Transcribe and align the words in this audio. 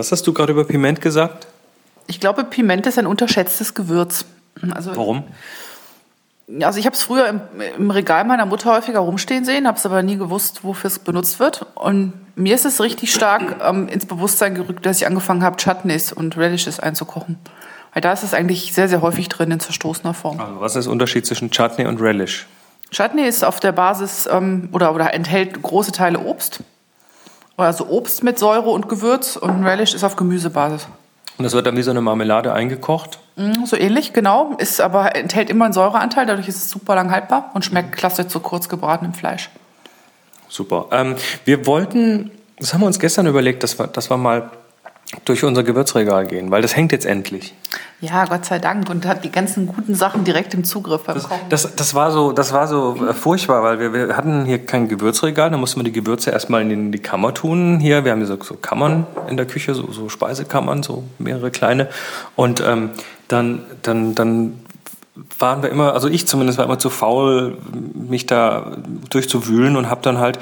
Was 0.00 0.12
hast 0.12 0.26
du 0.26 0.32
gerade 0.32 0.52
über 0.52 0.64
Piment 0.64 1.02
gesagt? 1.02 1.46
Ich 2.06 2.20
glaube, 2.20 2.42
Piment 2.44 2.86
ist 2.86 2.98
ein 2.98 3.06
unterschätztes 3.06 3.74
Gewürz. 3.74 4.24
Also, 4.70 4.96
Warum? 4.96 5.24
Also 6.62 6.80
ich 6.80 6.86
habe 6.86 6.96
es 6.96 7.02
früher 7.02 7.28
im, 7.28 7.42
im, 7.76 7.90
Regal 7.90 8.24
meiner 8.24 8.46
Mutter 8.46 8.72
häufiger 8.72 9.00
rumstehen 9.00 9.44
sehen, 9.44 9.66
habe 9.66 9.76
es 9.76 9.84
aber 9.84 10.02
nie 10.02 10.16
gewusst, 10.16 10.64
wofür 10.64 10.88
es 10.88 11.00
benutzt 11.00 11.38
wird. 11.38 11.66
Und 11.74 12.14
mir 12.34 12.54
ist 12.54 12.64
es 12.64 12.80
richtig 12.80 13.12
stark 13.12 13.56
ähm, 13.62 13.88
ins 13.88 14.06
Bewusstsein 14.06 14.54
gerückt, 14.54 14.86
dass 14.86 15.02
ich 15.02 15.06
angefangen 15.06 15.42
habe, 15.42 15.58
Chutneys 15.58 16.14
und 16.14 16.34
Radishes 16.38 16.80
einzukochen. 16.80 17.38
Weil 17.92 18.00
da 18.00 18.14
ist 18.14 18.22
es 18.22 18.32
eigentlich 18.32 18.72
sehr, 18.72 18.88
sehr 18.88 19.02
häufig 19.02 19.28
drin 19.28 19.50
in 19.50 19.60
zerstoßener 19.60 20.14
Form. 20.14 20.40
Also 20.40 20.60
was 20.62 20.76
ist 20.76 20.86
der 20.86 20.92
Unterschied 20.92 21.26
zwischen 21.26 21.50
Chutney 21.50 21.84
und 21.84 22.00
Relish? 22.00 22.46
Chutney 22.90 23.28
ist 23.28 23.44
auf 23.44 23.60
der 23.60 23.72
Basis 23.72 24.26
ähm, 24.32 24.70
oder, 24.72 24.94
oder 24.94 25.12
enthält 25.12 25.60
große 25.60 25.92
Teile 25.92 26.20
Obst. 26.20 26.60
Also 27.66 27.86
Obst 27.88 28.22
mit 28.22 28.38
Säure 28.38 28.70
und 28.70 28.88
Gewürz 28.88 29.36
und 29.36 29.64
Relish 29.64 29.94
ist 29.94 30.04
auf 30.04 30.16
Gemüsebasis. 30.16 30.86
Und 31.38 31.44
das 31.44 31.54
wird 31.54 31.66
dann 31.66 31.76
wie 31.76 31.82
so 31.82 31.90
eine 31.90 32.02
Marmelade 32.02 32.52
eingekocht? 32.52 33.18
Mm, 33.36 33.64
so 33.64 33.74
ähnlich, 33.76 34.12
genau. 34.12 34.52
Ist 34.58 34.80
aber 34.80 35.16
enthält 35.16 35.48
immer 35.48 35.64
einen 35.64 35.72
Säureanteil, 35.72 36.26
dadurch 36.26 36.48
ist 36.48 36.56
es 36.56 36.68
super 36.68 36.94
lang 36.94 37.10
haltbar 37.10 37.50
und 37.54 37.64
schmeckt 37.64 37.92
klasse 37.92 38.28
zu 38.28 38.40
kurz 38.40 38.68
gebratenem 38.68 39.14
Fleisch. 39.14 39.48
Super. 40.48 40.88
Ähm, 40.90 41.16
wir 41.46 41.64
wollten, 41.66 42.30
das 42.58 42.74
haben 42.74 42.80
wir 42.80 42.86
uns 42.86 42.98
gestern 42.98 43.26
überlegt, 43.26 43.62
dass 43.62 43.78
wir, 43.78 43.86
dass 43.86 44.10
wir 44.10 44.18
mal 44.18 44.50
durch 45.24 45.44
unser 45.44 45.64
Gewürzregal 45.64 46.26
gehen, 46.26 46.50
weil 46.50 46.62
das 46.62 46.76
hängt 46.76 46.92
jetzt 46.92 47.04
endlich. 47.04 47.54
Ja, 48.00 48.24
Gott 48.24 48.44
sei 48.44 48.58
Dank 48.58 48.88
und 48.88 49.04
hat 49.06 49.24
die 49.24 49.30
ganzen 49.30 49.66
guten 49.66 49.94
Sachen 49.94 50.24
direkt 50.24 50.54
im 50.54 50.64
Zugriff 50.64 51.02
beim 51.02 51.18
Kochen. 51.18 51.48
Das, 51.48 51.74
das, 51.74 51.94
war 51.94 52.12
so, 52.12 52.32
das 52.32 52.52
war 52.52 52.66
so 52.66 52.96
äh, 53.08 53.12
furchtbar, 53.12 53.62
weil 53.62 53.80
wir, 53.80 53.92
wir 53.92 54.16
hatten 54.16 54.44
hier 54.44 54.64
kein 54.64 54.88
Gewürzregal, 54.88 55.50
da 55.50 55.56
mussten 55.56 55.80
wir 55.80 55.84
die 55.84 55.92
Gewürze 55.92 56.30
erstmal 56.30 56.62
in 56.62 56.92
die 56.92 56.98
Kammer 57.00 57.34
tun. 57.34 57.80
Hier, 57.80 58.04
wir 58.04 58.12
haben 58.12 58.20
hier 58.20 58.28
so, 58.28 58.42
so 58.42 58.54
Kammern 58.54 59.06
in 59.28 59.36
der 59.36 59.46
Küche, 59.46 59.74
so, 59.74 59.90
so 59.90 60.08
Speisekammern, 60.08 60.82
so 60.82 61.04
mehrere 61.18 61.50
kleine. 61.50 61.88
Und 62.36 62.62
ähm, 62.66 62.90
dann, 63.28 63.62
dann, 63.82 64.14
dann 64.14 64.60
waren 65.38 65.62
wir 65.62 65.70
immer, 65.70 65.92
also 65.92 66.08
ich 66.08 66.26
zumindest 66.26 66.58
war 66.58 66.64
immer 66.64 66.78
zu 66.78 66.90
faul, 66.90 67.58
mich 67.94 68.26
da 68.26 68.76
durchzuwühlen 69.10 69.76
und 69.76 69.90
habe 69.90 70.00
dann 70.02 70.18
halt 70.18 70.38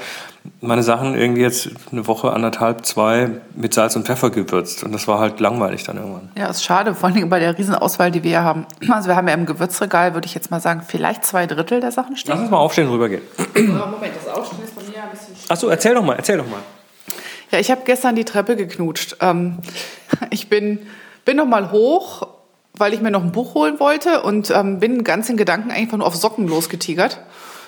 meine 0.61 0.83
Sachen 0.83 1.15
irgendwie 1.15 1.41
jetzt 1.41 1.69
eine 1.91 2.07
Woche, 2.07 2.31
anderthalb, 2.31 2.85
zwei 2.85 3.29
mit 3.55 3.73
Salz 3.73 3.95
und 3.95 4.05
Pfeffer 4.05 4.29
gewürzt. 4.29 4.83
Und 4.83 4.91
das 4.91 5.07
war 5.07 5.19
halt 5.19 5.39
langweilig 5.39 5.83
dann 5.83 5.97
irgendwann. 5.97 6.31
Ja, 6.37 6.47
ist 6.47 6.63
schade, 6.63 6.95
vor 6.95 7.09
allem 7.09 7.29
bei 7.29 7.39
der 7.39 7.57
Riesenauswahl, 7.57 8.11
die 8.11 8.23
wir 8.23 8.31
hier 8.31 8.43
haben. 8.43 8.65
Also 8.89 9.07
wir 9.07 9.15
haben 9.15 9.27
ja 9.27 9.33
im 9.33 9.45
Gewürzregal, 9.45 10.13
würde 10.13 10.27
ich 10.27 10.33
jetzt 10.33 10.51
mal 10.51 10.59
sagen, 10.59 10.83
vielleicht 10.85 11.25
zwei 11.25 11.45
Drittel 11.45 11.81
der 11.81 11.91
Sachen 11.91 12.17
stehen. 12.17 12.31
Lass 12.31 12.41
uns 12.41 12.51
mal 12.51 12.57
aufstehen 12.57 12.87
und 12.87 12.93
rübergehen. 12.93 13.21
Moment, 13.55 14.13
das 14.15 14.33
Aufstehen 14.33 14.63
ist 14.63 14.75
bei 14.75 14.81
mir 14.83 15.03
ein 15.03 15.11
bisschen 15.11 15.35
Achso, 15.49 15.67
erzähl 15.67 15.93
doch 15.93 16.03
mal, 16.03 16.15
erzähl 16.15 16.37
doch 16.37 16.47
mal. 16.47 16.59
Ja, 17.51 17.59
ich 17.59 17.71
habe 17.71 17.81
gestern 17.85 18.15
die 18.15 18.25
Treppe 18.25 18.55
geknutscht. 18.55 19.17
Ähm, 19.21 19.59
ich 20.29 20.49
bin, 20.49 20.79
bin 21.25 21.37
noch 21.37 21.47
mal 21.47 21.71
hoch 21.71 22.27
weil 22.79 22.93
ich 22.93 23.01
mir 23.01 23.11
noch 23.11 23.23
ein 23.23 23.33
Buch 23.33 23.55
holen 23.55 23.79
wollte 23.79 24.21
und 24.21 24.51
ähm, 24.51 24.79
bin 24.79 25.03
ganz 25.03 25.29
in 25.29 25.35
Gedanken 25.35 25.69
einfach 25.69 25.97
nur 25.97 26.07
auf 26.07 26.15
Socken 26.15 26.47
losgetigert. 26.47 27.19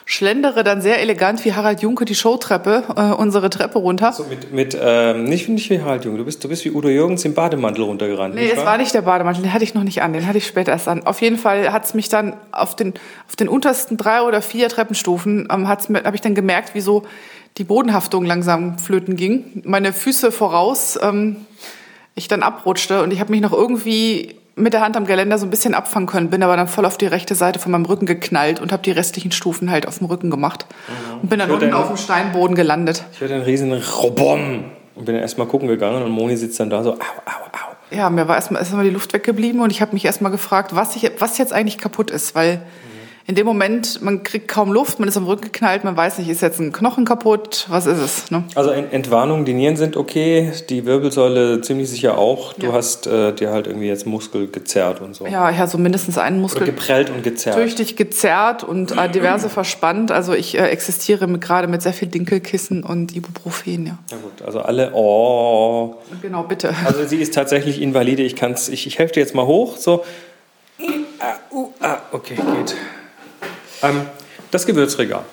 Schlendere 0.06 0.64
dann 0.64 0.82
sehr 0.82 1.00
elegant 1.00 1.44
wie 1.46 1.54
Harald 1.54 1.82
Junke 1.82 2.06
die 2.06 2.16
Showtreppe, 2.16 2.84
äh, 2.96 3.02
unsere 3.14 3.50
Treppe 3.50 3.80
runter. 3.80 4.12
So 4.12 4.26
mit, 4.26 4.52
mit 4.52 4.78
ähm, 4.80 5.26
nicht, 5.26 5.48
nicht 5.50 5.70
wie 5.70 5.82
Harald 5.82 6.06
Junke, 6.06 6.20
du 6.20 6.26
bist, 6.26 6.44
du 6.44 6.50
bist 6.50 6.66
wie 6.66 6.72
Udo 6.72 6.90
Jürgens 6.90 7.24
im 7.26 7.34
Bademantel 7.34 7.84
runtergerannt. 7.84 8.36
Nee, 8.36 8.50
es 8.50 8.66
war 8.66 8.78
nicht 8.78 8.94
der 8.94 9.04
Bademantel, 9.04 9.44
den 9.44 9.54
hatte 9.54 9.64
ich 9.64 9.74
noch 9.74 9.84
nicht 9.84 10.02
an, 10.02 10.14
den 10.14 10.28
hatte 10.28 10.38
ich 10.38 10.48
später 10.48 10.72
erst 10.72 10.88
an. 10.88 11.06
Auf 11.06 11.22
jeden 11.22 11.38
Fall 11.38 11.72
hat 11.72 11.86
es 11.86 11.94
mich 11.94 12.10
dann 12.10 12.34
auf 12.52 12.76
den, 12.76 12.94
auf 13.28 13.36
den 13.36 13.48
untersten 13.48 13.98
drei 13.98 14.22
oder 14.22 14.42
vier 14.42 14.70
Treppenstufen, 14.70 15.48
ähm, 15.52 15.68
habe 15.68 16.16
ich 16.16 16.22
dann 16.22 16.36
gemerkt, 16.36 16.76
wie 16.76 16.82
so 16.82 17.04
die 17.58 17.64
Bodenhaftung 17.64 18.26
langsam 18.26 18.80
flöten 18.80 19.16
ging. 19.16 19.62
Meine 19.66 19.94
Füße 19.94 20.32
voraus, 20.32 20.98
ähm, 21.02 21.46
ich 22.16 22.28
dann 22.28 22.44
abrutschte 22.44 23.04
und 23.04 23.12
ich 23.12 23.20
habe 23.20 23.32
mich 23.32 23.42
noch 23.42 23.54
irgendwie 23.54 24.36
mit 24.62 24.74
der 24.74 24.82
Hand 24.82 24.96
am 24.96 25.06
Geländer 25.06 25.38
so 25.38 25.46
ein 25.46 25.50
bisschen 25.50 25.74
abfangen 25.74 26.08
können, 26.08 26.30
bin 26.30 26.44
aber 26.44 26.56
dann 26.56 26.68
voll 26.68 26.86
auf 26.86 26.98
die 26.98 27.08
rechte 27.08 27.36
Seite 27.36 27.60
von 27.60 27.72
meinem 27.72 27.86
Rücken 27.86 28.06
geknallt 28.06 28.60
und 28.60 28.72
habe 28.72 28.84
die 28.84 28.92
restlichen 28.92 29.32
Stufen 29.32 29.72
halt 29.72 29.88
auf 29.88 29.98
dem 29.98 30.08
Rücken 30.08 30.30
gemacht. 30.30 30.66
Mhm. 30.70 31.20
Und 31.22 31.30
bin 31.30 31.40
dann 31.40 31.52
unten 31.52 31.74
auf 31.74 31.88
dem 31.88 31.98
Steinboden 31.98 32.56
gelandet. 32.56 33.04
Ich 33.14 33.22
hörte 33.22 33.34
einen 33.34 33.44
riesen 33.44 33.74
Robom 33.74 34.66
und 34.96 35.06
bin 35.06 35.16
dann 35.16 35.22
erstmal 35.22 35.48
gucken 35.48 35.68
gegangen 35.68 36.04
und 36.04 36.12
Moni 36.12 36.38
sitzt 36.38 36.60
dann 36.60 36.70
da 36.70 36.84
so, 36.84 36.94
au, 36.94 36.96
au, 36.96 37.46
au. 37.52 37.96
Ja, 37.96 38.10
mir 38.10 38.28
war 38.28 38.36
erstmal 38.36 38.62
erst 38.62 38.74
die 38.74 38.90
Luft 38.90 39.14
weggeblieben 39.14 39.60
und 39.62 39.70
ich 39.70 39.82
habe 39.82 39.94
mich 39.94 40.06
erstmal 40.06 40.32
gefragt, 40.32 40.76
was, 40.76 40.96
ich, 40.96 41.12
was 41.20 41.38
jetzt 41.38 41.54
eigentlich 41.54 41.78
kaputt 41.78 42.12
ist, 42.12 42.36
weil... 42.36 42.62
In 43.28 43.36
dem 43.36 43.46
Moment, 43.46 44.02
man 44.02 44.24
kriegt 44.24 44.48
kaum 44.48 44.72
Luft, 44.72 45.00
man 45.00 45.08
ist 45.08 45.16
am 45.16 45.26
Rücken 45.26 45.44
geknallt, 45.44 45.84
man 45.84 45.96
weiß 45.96 46.18
nicht, 46.18 46.28
ist 46.28 46.42
jetzt 46.42 46.60
ein 46.60 46.72
Knochen 46.72 47.06
kaputt, 47.06 47.66
was 47.70 47.86
ist 47.86 48.00
es? 48.00 48.32
Ne? 48.32 48.44
Also 48.56 48.72
Entwarnung, 48.72 49.46
die 49.46 49.54
Nieren 49.54 49.76
sind 49.76 49.96
okay, 49.96 50.52
die 50.70 50.86
Wirbelsäule 50.86 51.62
ziemlich 51.62 51.90
sicher 51.90 52.18
auch. 52.18 52.54
Du 52.54 52.68
ja. 52.68 52.74
hast 52.74 53.08
äh, 53.08 53.34
dir 53.34 53.52
halt 53.52 53.68
irgendwie 53.68 53.88
jetzt 53.88 54.08
Muskel 54.08 54.48
gezerrt 54.48 55.02
und 55.02 55.16
so. 55.16 55.28
Ja, 55.28 55.50
ja, 55.50 55.68
so 55.68 55.78
mindestens 55.78 56.18
einen 56.18 56.42
Muskel. 56.42 56.64
Oder 56.64 56.72
geprellt 56.72 57.10
und 57.10 57.24
gezerrt. 57.24 57.58
Tüchtig 57.58 57.96
gezerrt 57.96 58.64
und 58.64 58.98
äh, 58.98 59.10
diverse 59.10 59.50
verspannt. 59.50 60.12
Also 60.12 60.34
ich 60.34 60.58
äh, 60.58 60.68
existiere 60.68 61.28
gerade 61.40 61.68
mit 61.68 61.82
sehr 61.82 61.94
viel 61.94 62.08
Dinkelkissen 62.08 62.84
und 62.84 63.16
Ibuprofen, 63.16 63.86
ja. 63.86 63.98
Na 64.10 64.18
gut, 64.18 64.42
also 64.46 64.62
alle, 64.62 64.92
oh. 64.94 65.96
Genau, 66.22 66.44
bitte. 66.44 66.74
Also 66.86 67.06
sie 67.06 67.18
ist 67.18 67.34
tatsächlich 67.34 67.82
invalide. 67.82 68.24
Ich 68.24 68.36
kann's, 68.36 68.70
ich, 68.70 68.88
ich 68.88 68.98
helfe 69.00 69.14
dir 69.14 69.20
jetzt 69.22 69.36
mal 69.36 69.46
hoch, 69.46 69.78
so. 69.78 70.04
Ah, 71.20 71.36
uh, 71.52 71.70
ah, 71.82 71.98
okay, 72.12 72.36
geht. 72.36 72.76
Ähm, 73.84 74.02
das 74.52 74.66
Gewürzregal. 74.66 75.24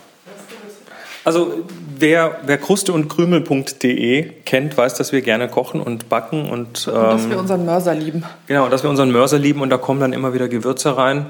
Also 1.25 1.53
wer, 1.99 2.39
wer 2.47 2.59
Kruste 2.59 2.93
und 2.93 3.09
Krümel.de 3.09 4.31
kennt, 4.45 4.77
weiß, 4.77 4.95
dass 4.95 5.13
wir 5.13 5.21
gerne 5.21 5.49
kochen 5.49 5.81
und 5.81 6.09
backen 6.09 6.49
und, 6.49 6.89
ähm, 6.89 6.95
und 6.95 7.03
dass 7.03 7.29
wir 7.29 7.39
unseren 7.39 7.67
Mörser 7.67 7.95
lieben. 7.95 8.25
Genau, 8.47 8.69
dass 8.69 8.83
wir 8.83 8.91
unseren 8.91 9.11
Mörser 9.11 9.39
lieben 9.39 9.61
und 9.61 9.71
da 9.71 9.77
kommen 9.77 10.01
dann 10.01 10.13
immer 10.13 10.33
wieder 10.33 10.49
Gewürze 10.49 10.97
rein. 10.97 11.27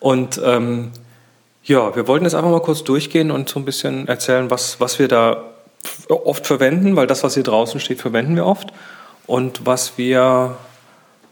Und 0.00 0.40
ähm, 0.44 0.92
ja, 1.64 1.94
wir 1.96 2.06
wollten 2.06 2.24
jetzt 2.24 2.34
einfach 2.34 2.50
mal 2.50 2.62
kurz 2.62 2.84
durchgehen 2.84 3.30
und 3.30 3.48
so 3.48 3.58
ein 3.58 3.64
bisschen 3.64 4.08
erzählen, 4.08 4.50
was, 4.50 4.80
was 4.80 4.98
wir 4.98 5.08
da 5.08 5.42
oft 6.08 6.46
verwenden, 6.46 6.96
weil 6.96 7.06
das, 7.06 7.24
was 7.24 7.34
hier 7.34 7.42
draußen 7.42 7.80
steht, 7.80 8.00
verwenden 8.00 8.36
wir 8.36 8.46
oft. 8.46 8.72
Und 9.26 9.66
was 9.66 9.98
wir 9.98 10.56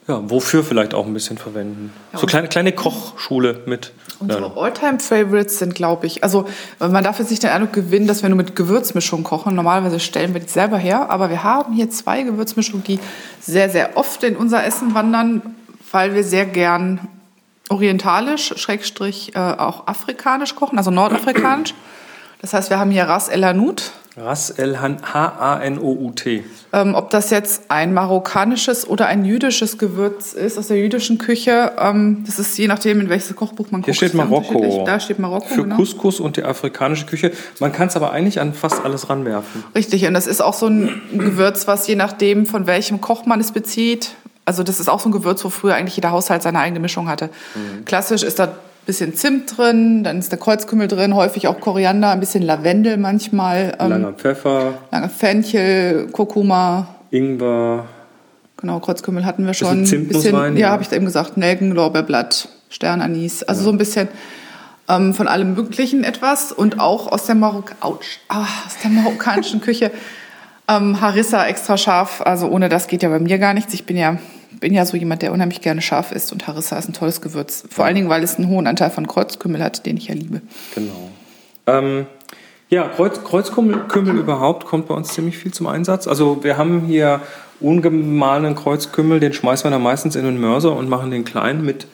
ja, 0.06 0.30
wofür 0.30 0.62
vielleicht 0.62 0.92
auch 0.92 1.06
ein 1.06 1.14
bisschen 1.14 1.38
verwenden. 1.38 1.92
Ja, 2.12 2.18
so 2.18 2.26
kleine, 2.26 2.48
kleine 2.48 2.72
Kochschule 2.72 3.62
mit. 3.66 3.92
Unsere 4.18 4.56
Alltime-Favorites 4.56 5.58
sind, 5.58 5.74
glaube 5.74 6.06
ich, 6.06 6.22
also 6.22 6.46
man 6.78 7.02
darf 7.02 7.18
jetzt 7.18 7.30
nicht 7.30 7.42
den 7.42 7.50
Eindruck 7.50 7.72
gewinnen, 7.72 8.06
dass 8.06 8.22
wir 8.22 8.28
nur 8.28 8.36
mit 8.36 8.54
Gewürzmischung 8.54 9.24
kochen. 9.24 9.54
Normalerweise 9.54 10.00
stellen 10.00 10.34
wir 10.34 10.40
die 10.40 10.48
selber 10.48 10.78
her, 10.78 11.10
aber 11.10 11.30
wir 11.30 11.42
haben 11.42 11.74
hier 11.74 11.90
zwei 11.90 12.22
Gewürzmischungen, 12.22 12.84
die 12.84 13.00
sehr, 13.40 13.70
sehr 13.70 13.96
oft 13.96 14.22
in 14.22 14.36
unser 14.36 14.64
Essen 14.64 14.94
wandern, 14.94 15.42
weil 15.90 16.14
wir 16.14 16.22
sehr 16.22 16.46
gern 16.46 17.00
orientalisch, 17.68 18.54
Schrägstrich 18.56 19.34
äh, 19.34 19.38
auch 19.38 19.86
afrikanisch 19.86 20.54
kochen, 20.54 20.78
also 20.78 20.90
nordafrikanisch. 20.90 21.74
Das 22.40 22.52
heißt, 22.52 22.68
wir 22.68 22.78
haben 22.78 22.90
hier 22.90 23.04
Ras 23.04 23.28
El 23.28 23.44
Hanout, 23.44 23.76
Ras 24.16 24.50
El 24.50 24.80
H-A-N-O-U-T. 24.80 26.44
Ähm, 26.72 26.94
ob 26.94 27.10
das 27.10 27.30
jetzt 27.30 27.64
ein 27.68 27.92
marokkanisches 27.92 28.88
oder 28.88 29.06
ein 29.06 29.24
jüdisches 29.24 29.76
Gewürz 29.76 30.34
ist 30.34 30.56
aus 30.56 30.68
der 30.68 30.78
jüdischen 30.78 31.18
Küche, 31.18 31.72
ähm, 31.80 32.22
das 32.24 32.38
ist 32.38 32.56
je 32.56 32.68
nachdem, 32.68 33.00
in 33.00 33.08
welches 33.08 33.34
Kochbuch 33.34 33.72
man 33.72 33.80
guckt. 33.80 33.86
Hier 33.86 33.94
steht 33.94 34.14
Marokko. 34.14 34.84
Da 34.86 35.00
steht 35.00 35.18
Marokko. 35.18 35.48
Für 35.48 35.62
genau. 35.62 35.76
Couscous 35.76 36.20
und 36.20 36.36
die 36.36 36.44
afrikanische 36.44 37.06
Küche. 37.06 37.32
Man 37.58 37.72
kann 37.72 37.88
es 37.88 37.96
aber 37.96 38.12
eigentlich 38.12 38.40
an 38.40 38.54
fast 38.54 38.84
alles 38.84 39.10
ranwerfen. 39.10 39.64
Richtig, 39.74 40.06
und 40.06 40.14
das 40.14 40.28
ist 40.28 40.40
auch 40.40 40.54
so 40.54 40.68
ein 40.68 41.02
Gewürz, 41.12 41.66
was 41.66 41.86
je 41.88 41.96
nachdem, 41.96 42.46
von 42.46 42.68
welchem 42.68 43.00
Koch 43.00 43.26
man 43.26 43.40
es 43.40 43.50
bezieht, 43.50 44.12
also 44.44 44.62
das 44.62 44.78
ist 44.78 44.88
auch 44.88 45.00
so 45.00 45.08
ein 45.08 45.12
Gewürz, 45.12 45.44
wo 45.44 45.48
früher 45.48 45.74
eigentlich 45.74 45.96
jeder 45.96 46.10
Haushalt 46.10 46.42
seine 46.42 46.60
eigene 46.60 46.78
Mischung 46.78 47.08
hatte. 47.08 47.30
Mhm. 47.54 47.84
Klassisch 47.84 48.22
ist 48.22 48.38
da 48.38 48.54
bisschen 48.86 49.14
Zimt 49.14 49.56
drin, 49.56 50.04
dann 50.04 50.18
ist 50.18 50.30
der 50.30 50.38
Kreuzkümmel 50.38 50.88
drin, 50.88 51.14
häufig 51.14 51.48
auch 51.48 51.60
Koriander, 51.60 52.10
ein 52.10 52.20
bisschen 52.20 52.42
Lavendel 52.42 52.96
manchmal. 52.96 53.76
Ähm, 53.78 53.90
langer 53.90 54.12
Pfeffer. 54.12 54.74
Langer 54.90 55.08
Fenchel, 55.08 56.08
Kurkuma. 56.12 56.88
Ingwer. 57.10 57.86
Genau, 58.56 58.80
Kreuzkümmel 58.80 59.24
hatten 59.24 59.46
wir 59.46 59.54
schon. 59.54 59.84
Zimt 59.84 60.08
bisschen, 60.08 60.32
muss 60.32 60.40
rein, 60.40 60.56
ja, 60.56 60.68
ja. 60.68 60.70
habe 60.70 60.82
ich 60.82 60.92
eben 60.92 61.04
gesagt. 61.04 61.36
Nelken, 61.36 61.72
Lorbeerblatt, 61.72 62.48
Sternanis. 62.70 63.42
Also 63.42 63.60
ja. 63.60 63.64
so 63.64 63.70
ein 63.70 63.78
bisschen 63.78 64.08
ähm, 64.88 65.14
von 65.14 65.28
allem 65.28 65.54
Möglichen 65.54 66.04
etwas. 66.04 66.52
Und 66.52 66.80
auch 66.80 67.10
aus 67.10 67.26
der, 67.26 67.34
Marok 67.34 67.72
Autsch, 67.80 68.20
ah, 68.28 68.46
aus 68.66 68.76
der 68.82 68.90
marokkanischen 68.90 69.60
Küche 69.60 69.90
ähm, 70.68 71.00
Harissa 71.00 71.46
extra 71.46 71.76
scharf. 71.76 72.20
Also 72.22 72.48
ohne 72.48 72.68
das 72.68 72.86
geht 72.86 73.02
ja 73.02 73.08
bei 73.08 73.18
mir 73.18 73.38
gar 73.38 73.54
nichts. 73.54 73.74
Ich 73.74 73.86
bin 73.86 73.96
ja 73.96 74.18
bin 74.60 74.74
ja 74.74 74.84
so 74.84 74.96
jemand, 74.96 75.22
der 75.22 75.32
unheimlich 75.32 75.60
gerne 75.60 75.82
scharf 75.82 76.12
isst 76.12 76.32
und 76.32 76.46
Harissa 76.46 76.76
ist 76.78 76.88
ein 76.88 76.92
tolles 76.92 77.20
Gewürz. 77.20 77.64
Vor 77.70 77.84
allen 77.84 77.94
Dingen, 77.94 78.08
weil 78.08 78.22
es 78.22 78.36
einen 78.36 78.48
hohen 78.48 78.66
Anteil 78.66 78.90
von 78.90 79.06
Kreuzkümmel 79.06 79.62
hat, 79.62 79.86
den 79.86 79.96
ich 79.96 80.08
ja 80.08 80.14
liebe. 80.14 80.42
Genau. 80.74 81.10
Ähm, 81.66 82.06
ja, 82.68 82.88
Kreuz, 82.88 83.22
Kreuzkümmel 83.22 83.84
überhaupt 84.18 84.66
kommt 84.66 84.88
bei 84.88 84.94
uns 84.94 85.08
ziemlich 85.08 85.38
viel 85.38 85.52
zum 85.52 85.66
Einsatz. 85.66 86.06
Also 86.06 86.42
wir 86.42 86.56
haben 86.56 86.82
hier 86.86 87.20
ungemahlenen 87.60 88.54
Kreuzkümmel, 88.54 89.20
den 89.20 89.32
schmeißen 89.32 89.64
wir 89.64 89.70
dann 89.70 89.82
meistens 89.82 90.16
in 90.16 90.24
den 90.24 90.40
Mörser 90.40 90.76
und 90.76 90.88
machen 90.88 91.10
den 91.10 91.24
klein 91.24 91.64
mit 91.64 91.86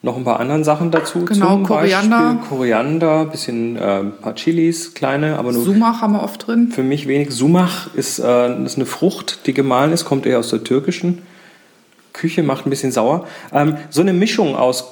noch 0.00 0.16
ein 0.16 0.24
paar 0.24 0.38
anderen 0.38 0.62
Sachen 0.62 0.90
dazu. 0.90 1.24
Genau, 1.24 1.54
Zum 1.54 1.64
Koriander. 1.64 2.34
Beispiel 2.34 2.48
Koriander, 2.48 3.24
bisschen 3.24 3.76
äh, 3.76 4.00
ein 4.00 4.12
paar 4.20 4.34
Chilis, 4.36 4.94
kleine, 4.94 5.38
aber 5.38 5.52
nur 5.52 5.64
Sumach 5.64 6.02
haben 6.02 6.12
wir 6.12 6.22
oft 6.22 6.46
drin. 6.46 6.70
für 6.70 6.84
mich 6.84 7.08
wenig. 7.08 7.32
Sumach 7.32 7.92
ist, 7.94 8.20
äh, 8.20 8.64
ist 8.64 8.76
eine 8.76 8.86
Frucht, 8.86 9.46
die 9.46 9.54
gemahlen 9.54 9.92
ist, 9.92 10.04
kommt 10.04 10.24
eher 10.24 10.38
aus 10.38 10.50
der 10.50 10.62
türkischen 10.62 11.22
Küche, 12.18 12.42
macht 12.42 12.66
ein 12.66 12.70
bisschen 12.70 12.92
sauer. 12.92 13.26
Ähm, 13.52 13.76
so 13.90 14.00
eine 14.00 14.12
Mischung 14.12 14.56
aus 14.56 14.84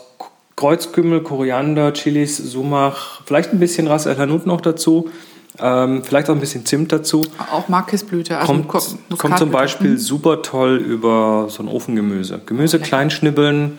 Kreuzkümmel, 0.56 1.22
Koriander, 1.22 1.92
Chilis, 1.92 2.36
Sumach, 2.38 3.20
vielleicht 3.26 3.52
ein 3.52 3.58
bisschen 3.58 3.86
Ras 3.88 4.06
El 4.06 4.16
Hanout 4.16 4.42
noch 4.46 4.60
dazu, 4.62 5.10
ähm, 5.58 6.02
vielleicht 6.04 6.30
auch 6.30 6.34
ein 6.34 6.40
bisschen 6.40 6.64
Zimt 6.64 6.92
dazu. 6.92 7.22
Auch 7.52 7.68
Markisblüte. 7.68 8.38
Also 8.38 8.46
Kommt, 8.52 8.68
Ko- 8.68 8.80
kommt 9.18 9.38
zum. 9.38 9.50
Beispiel 9.50 9.98
super 9.98 10.42
toll 10.42 10.76
über 10.76 11.46
so 11.50 11.62
ein 11.62 11.68
Ofengemüse. 11.68 12.40
Gemüse 12.46 12.78
klein 12.78 13.10
schnibbeln, 13.10 13.78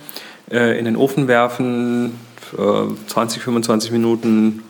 äh, 0.51 0.77
in 0.77 0.85
den 0.85 0.95
Ofen 0.97 1.27
werfen, 1.27 2.13
äh, 2.57 2.61
20, 3.07 3.41
25 3.41 3.91
Minuten 3.91 4.61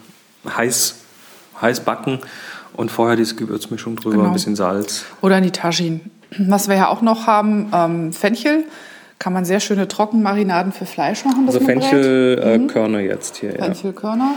heiß, 0.47 0.95
heiß 1.61 1.81
backen 1.81 2.19
und 2.73 2.89
vorher 2.91 3.15
diese 3.17 3.35
Gewürzmischung 3.35 3.95
drüber, 3.97 4.15
Genau. 4.17 4.27
ein 4.27 4.33
bisschen 4.33 4.55
Salz. 4.55 5.03
Oder 5.21 5.41
die 5.41 5.51
Tajin. 5.51 5.99
Was 6.37 6.67
wir 6.67 6.75
ja 6.75 6.87
auch 6.89 7.01
noch 7.01 7.27
haben, 7.27 7.71
ähm, 7.73 8.13
Fenchel. 8.13 8.65
Kann 9.19 9.33
man 9.33 9.45
sehr 9.45 9.59
schöne 9.59 9.87
Trockenmarinaden 9.87 10.71
für 10.71 10.85
Fleisch 10.85 11.25
machen. 11.25 11.45
das 11.47 11.55
Also. 11.55 11.65
Fenchelkörner 11.65 12.99
jetzt 12.99 13.37
hier. 13.37 13.55
Ja. 13.55 13.63
Fenchelkörner. 13.65 14.35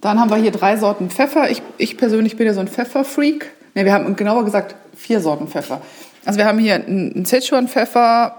Dann 0.00 0.18
haben 0.18 0.30
wir 0.30 0.36
hier 0.38 0.50
drei 0.50 0.76
Sorten 0.76 1.10
Pfeffer. 1.10 1.50
Ich, 1.50 1.62
ich 1.78 1.96
persönlich 1.96 2.36
bin 2.36 2.46
ja 2.46 2.54
so 2.54 2.60
ein 2.60 2.68
Pfefferfreak. 2.68 3.50
Ne, 3.74 3.84
wir 3.84 3.92
haben 3.92 4.16
genauer 4.16 4.44
gesagt 4.44 4.74
vier 4.96 5.20
Sorten 5.20 5.46
Pfeffer. 5.46 5.80
Also 6.24 6.38
wir 6.38 6.46
haben 6.46 6.58
hier 6.58 6.74
einen, 6.74 7.24
Szechuan-Pfeffer, 7.24 8.34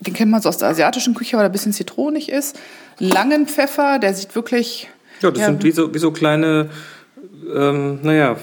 den 0.00 0.14
kennt 0.14 0.30
man 0.30 0.42
so 0.42 0.48
aus 0.48 0.58
der 0.58 0.68
asiatischen 0.68 1.14
Küche, 1.14 1.36
weil 1.36 1.44
er 1.44 1.48
ein 1.48 1.52
bisschen 1.52 1.72
zitronig 1.72 2.30
ist. 2.30 2.58
Langen 2.98 3.46
Pfeffer, 3.46 3.98
der 3.98 4.14
sieht 4.14 4.34
wirklich... 4.34 4.88
Ja, 5.20 5.30
das 5.30 5.40
Ja. 5.40 5.46
sind 5.46 5.62
wie 5.62 5.70
so, 5.70 5.94
wie 5.94 5.98
so 5.98 6.10
kleine, 6.10 6.70
ähm, 7.54 8.00
naja, 8.02 8.36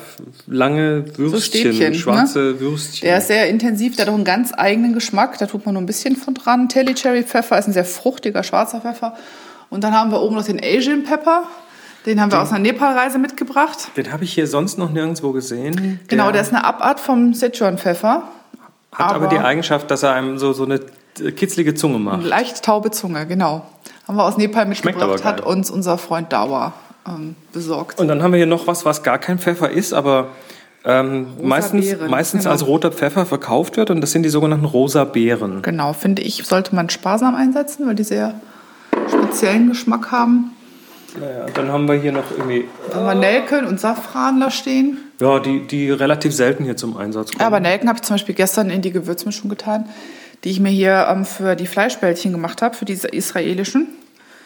lange 0.48 1.18
Würstchen, 1.18 1.74
Stäbchen, 1.74 1.89
ne? 1.92 1.95
schwarze 1.95 2.60
Würstchen. 2.60 3.07
Der 3.07 3.18
ist 3.18 3.28
sehr 3.28 3.50
intensiv, 3.50 3.95
der 3.95 4.06
hat 4.06 4.12
auch 4.12 4.16
einen 4.16 4.24
ganz 4.25 4.51
eigenen 4.56 4.94
Geschmack. 4.94 5.38
Da 5.38 5.45
tut 5.45 5.66
man 5.66 5.74
nur 5.74 5.81
ein 5.81 5.86
bisschen 5.86 6.16
von 6.16 6.33
dran. 6.33 6.69
Telly 6.69 6.94
Cherry 6.94 7.24
Pfeffer 7.24 7.57
ist 7.57 7.68
ein 7.68 7.74
sehr 7.74 7.86
fruchtiger 7.86 8.44
schwarzer 8.44 8.81
Pfeffer. 8.81 9.16
Und 9.69 9.83
dann 9.83 9.94
haben 9.94 10.12
wir 10.12 10.22
oben 10.22 10.36
noch 10.36 10.45
den 10.45 10.60
Asian 10.63 11.04
Pepper. 11.04 11.44
Den 12.06 12.19
haben 12.19 12.31
wir 12.31 12.42
aus 12.42 12.50
einer 12.50 12.60
Nepal-Reise 12.60 13.19
mitgebracht. 13.19 13.89
Den 13.95 14.12
habe 14.12 14.24
ich 14.24 14.33
hier 14.33 14.48
sonst 14.48 14.78
noch 14.78 14.92
nirgendwo 14.92 15.31
gesehen. 15.31 16.00
Genau, 16.07 16.31
der 16.31 16.42
ist 16.42 16.50
eine 16.54 16.63
Abart 16.63 17.00
vom 17.00 17.33
Sichuan-Pfeffer. 17.33 18.24
hat 18.92 19.00
aber, 19.00 19.16
aber- 19.16 19.28
die 19.28 19.38
Eigenschaft, 19.38 19.92
dass 19.92 20.04
er 20.04 20.13
einem 20.13 20.38
so, 20.38 20.54
so 20.54 20.66
eine 20.66 20.80
kitzlige 21.31 21.75
Zunge 21.75 22.00
macht. 22.00 22.24
Leicht 22.24 22.63
taube 22.63 22.92
Zunge, 22.92 23.28
genau. 23.28 23.66
Haben 24.07 24.18
wir 24.18 24.24
aus 24.24 24.38
Nepal 24.38 24.66
mitgebracht, 24.66 25.24
hat 25.24 25.42
uns 25.42 25.69
unser 25.69 25.98
Freund 25.98 26.33
Dauer 26.33 26.74
ähm, 27.07 27.36
besorgt. 27.53 28.00
Und 28.00 28.07
dann 28.07 28.21
haben 28.24 28.31
wir 28.31 28.38
hier 28.38 28.45
noch 28.45 28.68
was, 28.68 28.86
was 28.86 29.03
gar 29.03 29.18
kein 29.18 29.39
Pfeffer 29.39 29.69
ist, 29.69 29.94
aber 29.94 30.30
ähm, 30.83 31.27
meistens, 31.42 31.86
Beeren, 31.86 32.09
meistens 32.09 32.42
genau. 32.44 32.51
als 32.51 32.65
roter 32.65 32.92
Pfeffer 32.92 33.25
verkauft 33.25 33.77
wird. 33.77 33.89
Und 33.89 34.01
das 34.01 34.12
sind 34.12 34.24
die 34.24 34.30
sogenannten 34.30 34.65
rosa 34.65 35.03
Beeren. 35.03 35.62
Genau, 35.62 35.94
finde 35.94 36.21
ich, 36.21 36.45
sollte 36.45 36.75
man 36.75 36.89
sparsam 36.89 37.36
einsetzen, 37.36 37.88
weil 37.88 37.95
die 37.95 38.03
sehr 38.03 38.33
speziellen 39.07 39.69
Geschmack 39.69 40.12
haben. 40.12 40.51
Naja, 41.19 41.45
dann 41.53 41.69
haben 41.69 41.88
wir 41.88 41.95
hier 41.95 42.13
noch 42.13 42.31
irgendwie, 42.31 42.65
haben 42.94 43.06
wir 43.06 43.15
Nelken 43.15 43.65
und 43.65 43.80
Safran 43.80 44.39
da 44.39 44.50
stehen. 44.50 44.97
ja, 45.19 45.39
die, 45.39 45.68
die 45.68 45.92
relativ 45.92 46.33
selten 46.33 46.63
hier 46.63 46.77
zum 46.77 46.95
Einsatz 46.95 47.31
kommen. 47.31 47.42
Ja, 47.42 47.47
aber 47.47 47.59
Nelken 47.59 47.89
habe 47.89 47.97
ich 47.97 48.04
zum 48.04 48.13
Beispiel 48.15 48.36
gestern 48.36 48.69
in 48.69 48.81
die 48.81 48.92
Gewürzmischung 48.92 49.50
getan, 49.50 49.89
die 50.45 50.51
ich 50.51 50.62
mir 50.62 50.69
hier 50.69 51.07
ähm, 51.09 51.25
für 51.25 51.56
die 51.56 51.68
Fleischbällchen 51.68 52.31
gemacht 52.31 52.62
habe, 52.62 52.75
für 52.75 52.86
diese 52.86 53.09
israelischen. 53.09 53.89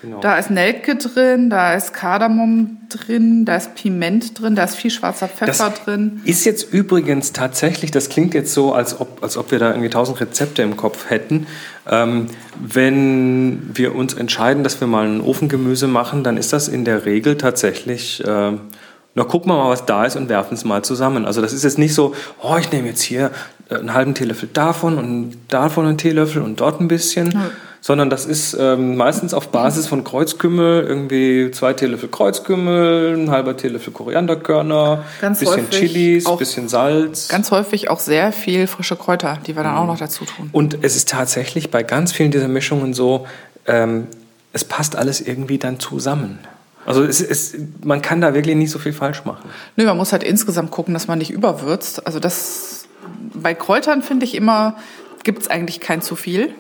Genau. 0.02 0.20
Da 0.20 0.38
ist 0.38 0.52
Nelke 0.52 0.96
drin, 0.96 1.50
da 1.50 1.74
ist 1.74 1.94
Kardamom 1.94 2.78
drin, 2.90 3.46
da 3.46 3.56
ist 3.56 3.76
Piment 3.76 4.40
drin, 4.40 4.56
da 4.56 4.64
ist 4.64 4.76
viel 4.76 4.92
schwarzer 4.92 5.28
Pfeffer 5.28 5.70
Das 5.70 5.84
drin. 5.84 6.22
Ist 6.26 6.46
jetzt 6.46 6.72
übrigens 6.74 7.34
tatsächlich, 7.34 7.92
das 7.92 8.10
klingt 8.10 8.34
jetzt 8.34 8.54
so, 8.54 8.74
als 8.74 9.00
ob, 9.00 9.24
als 9.24 9.38
ob 9.38 9.52
wir 9.52 9.60
da 9.60 9.70
irgendwie 9.70 9.90
tausend 9.90 10.20
Rezepte 10.20 10.62
im 10.62 10.78
Kopf 10.78 11.10
hätten. 11.10 11.48
Ähm, 11.90 12.28
wenn 12.60 13.72
wir 13.74 13.96
uns 13.96 14.14
entscheiden, 14.14 14.64
dass 14.64 14.80
wir 14.80 14.88
mal 14.88 15.08
ein 15.08 15.22
Ofengemüse 15.22 15.88
machen, 15.88 16.24
dann 16.24 16.38
ist 16.38 16.54
das 16.54 16.68
in 16.68 16.86
der 16.86 17.06
Regel 17.06 17.38
tatsächlich, 17.38 18.24
ähm, 18.26 18.62
na 19.16 19.24
gucken 19.24 19.50
wir 19.50 19.56
mal, 19.56 19.70
was 19.70 19.86
da 19.86 20.06
ist 20.06 20.18
und 20.18 20.30
werfen 20.30 20.56
es 20.56 20.66
mal 20.66 20.84
zusammen. 20.84 21.26
Also 21.26 21.42
das 21.42 21.54
ist 21.54 21.64
jetzt 21.64 21.78
nicht 21.80 21.94
so, 21.94 22.14
oh, 22.44 22.58
ich 22.60 22.72
nehme 22.72 22.90
jetzt 22.90 23.02
hier 23.02 23.32
äh, 23.70 23.76
einen 23.76 23.94
halben 23.94 24.14
Teelöffel 24.14 24.50
davon 24.52 24.98
und 24.98 25.38
davon 25.48 25.86
einen 25.86 25.98
Teelöffel 25.98 26.42
und 26.42 26.60
dort 26.60 26.82
ein 26.82 26.88
bisschen. 26.88 27.34
Sondern 27.86 28.10
das 28.10 28.26
ist 28.26 28.58
ähm, 28.60 28.98
meistens 28.98 29.36
auf 29.36 29.50
Basis 29.50 29.86
von 29.86 30.04
Kreuzkümmel, 30.04 30.86
irgendwie 30.88 31.52
zwei 31.52 31.74
Teelöffel 31.74 32.10
Kreuzkümmel, 32.10 33.16
ein 33.16 33.30
halber 33.30 33.58
Teelöffel 33.58 33.94
Korianderkörner, 33.94 35.06
Ganz 35.22 35.38
bisschen 35.38 35.70
Chilis, 35.70 36.26
auch 36.26 36.40
bisschen 36.40 36.68
Salz. 36.68 37.28
Ganz 37.28 37.52
häufig 37.52 37.92
auch 37.92 38.00
sehr 38.00 38.32
viel 38.32 38.66
frische 38.66 38.96
Kräuter, 38.96 39.38
die 39.46 39.56
wir 39.56 39.62
dann 39.62 39.76
auch 39.76 39.86
noch 39.86 40.00
dazu 40.00 40.26
tun. 40.26 40.50
Und 40.52 40.80
es 40.82 40.96
ist 40.96 41.10
tatsächlich 41.10 41.70
bei 41.70 41.84
ganz 41.84 42.12
vielen 42.12 42.32
dieser 42.32 42.48
Mischungen 42.48 42.96
so, 42.96 43.28
ähm, 43.68 44.08
es 44.52 44.64
passt 44.64 44.96
alles 44.96 45.22
irgendwie 45.22 45.60
dann 45.60 45.80
zusammen. 45.80 46.40
Also 46.88 47.04
es, 47.04 47.22
es, 47.22 47.54
man 47.84 48.02
kann 48.02 48.20
da 48.20 48.34
wirklich 48.34 48.56
nicht 48.56 48.72
so 48.72 48.80
viel 48.80 48.94
falsch 48.94 49.26
machen. 49.26 49.48
Nö, 49.76 49.86
man 49.86 49.96
muss 49.96 50.12
halt 50.12 50.24
insgesamt 50.24 50.72
gucken, 50.72 50.96
dass 50.96 51.08
man 51.08 51.20
nicht 51.20 51.30
überwürzt. 51.30 52.08
Also 52.08 52.20
das 52.20 52.88
bei 53.36 53.54
Kräutern 53.54 54.02
finde 54.02 54.26
ich 54.26 54.34
immer, 54.34 54.76
gibt 55.24 55.44
es 55.44 55.50
eigentlich 55.50 55.80
kein 55.80 56.02
zu 56.02 56.16
viel. 56.16 56.56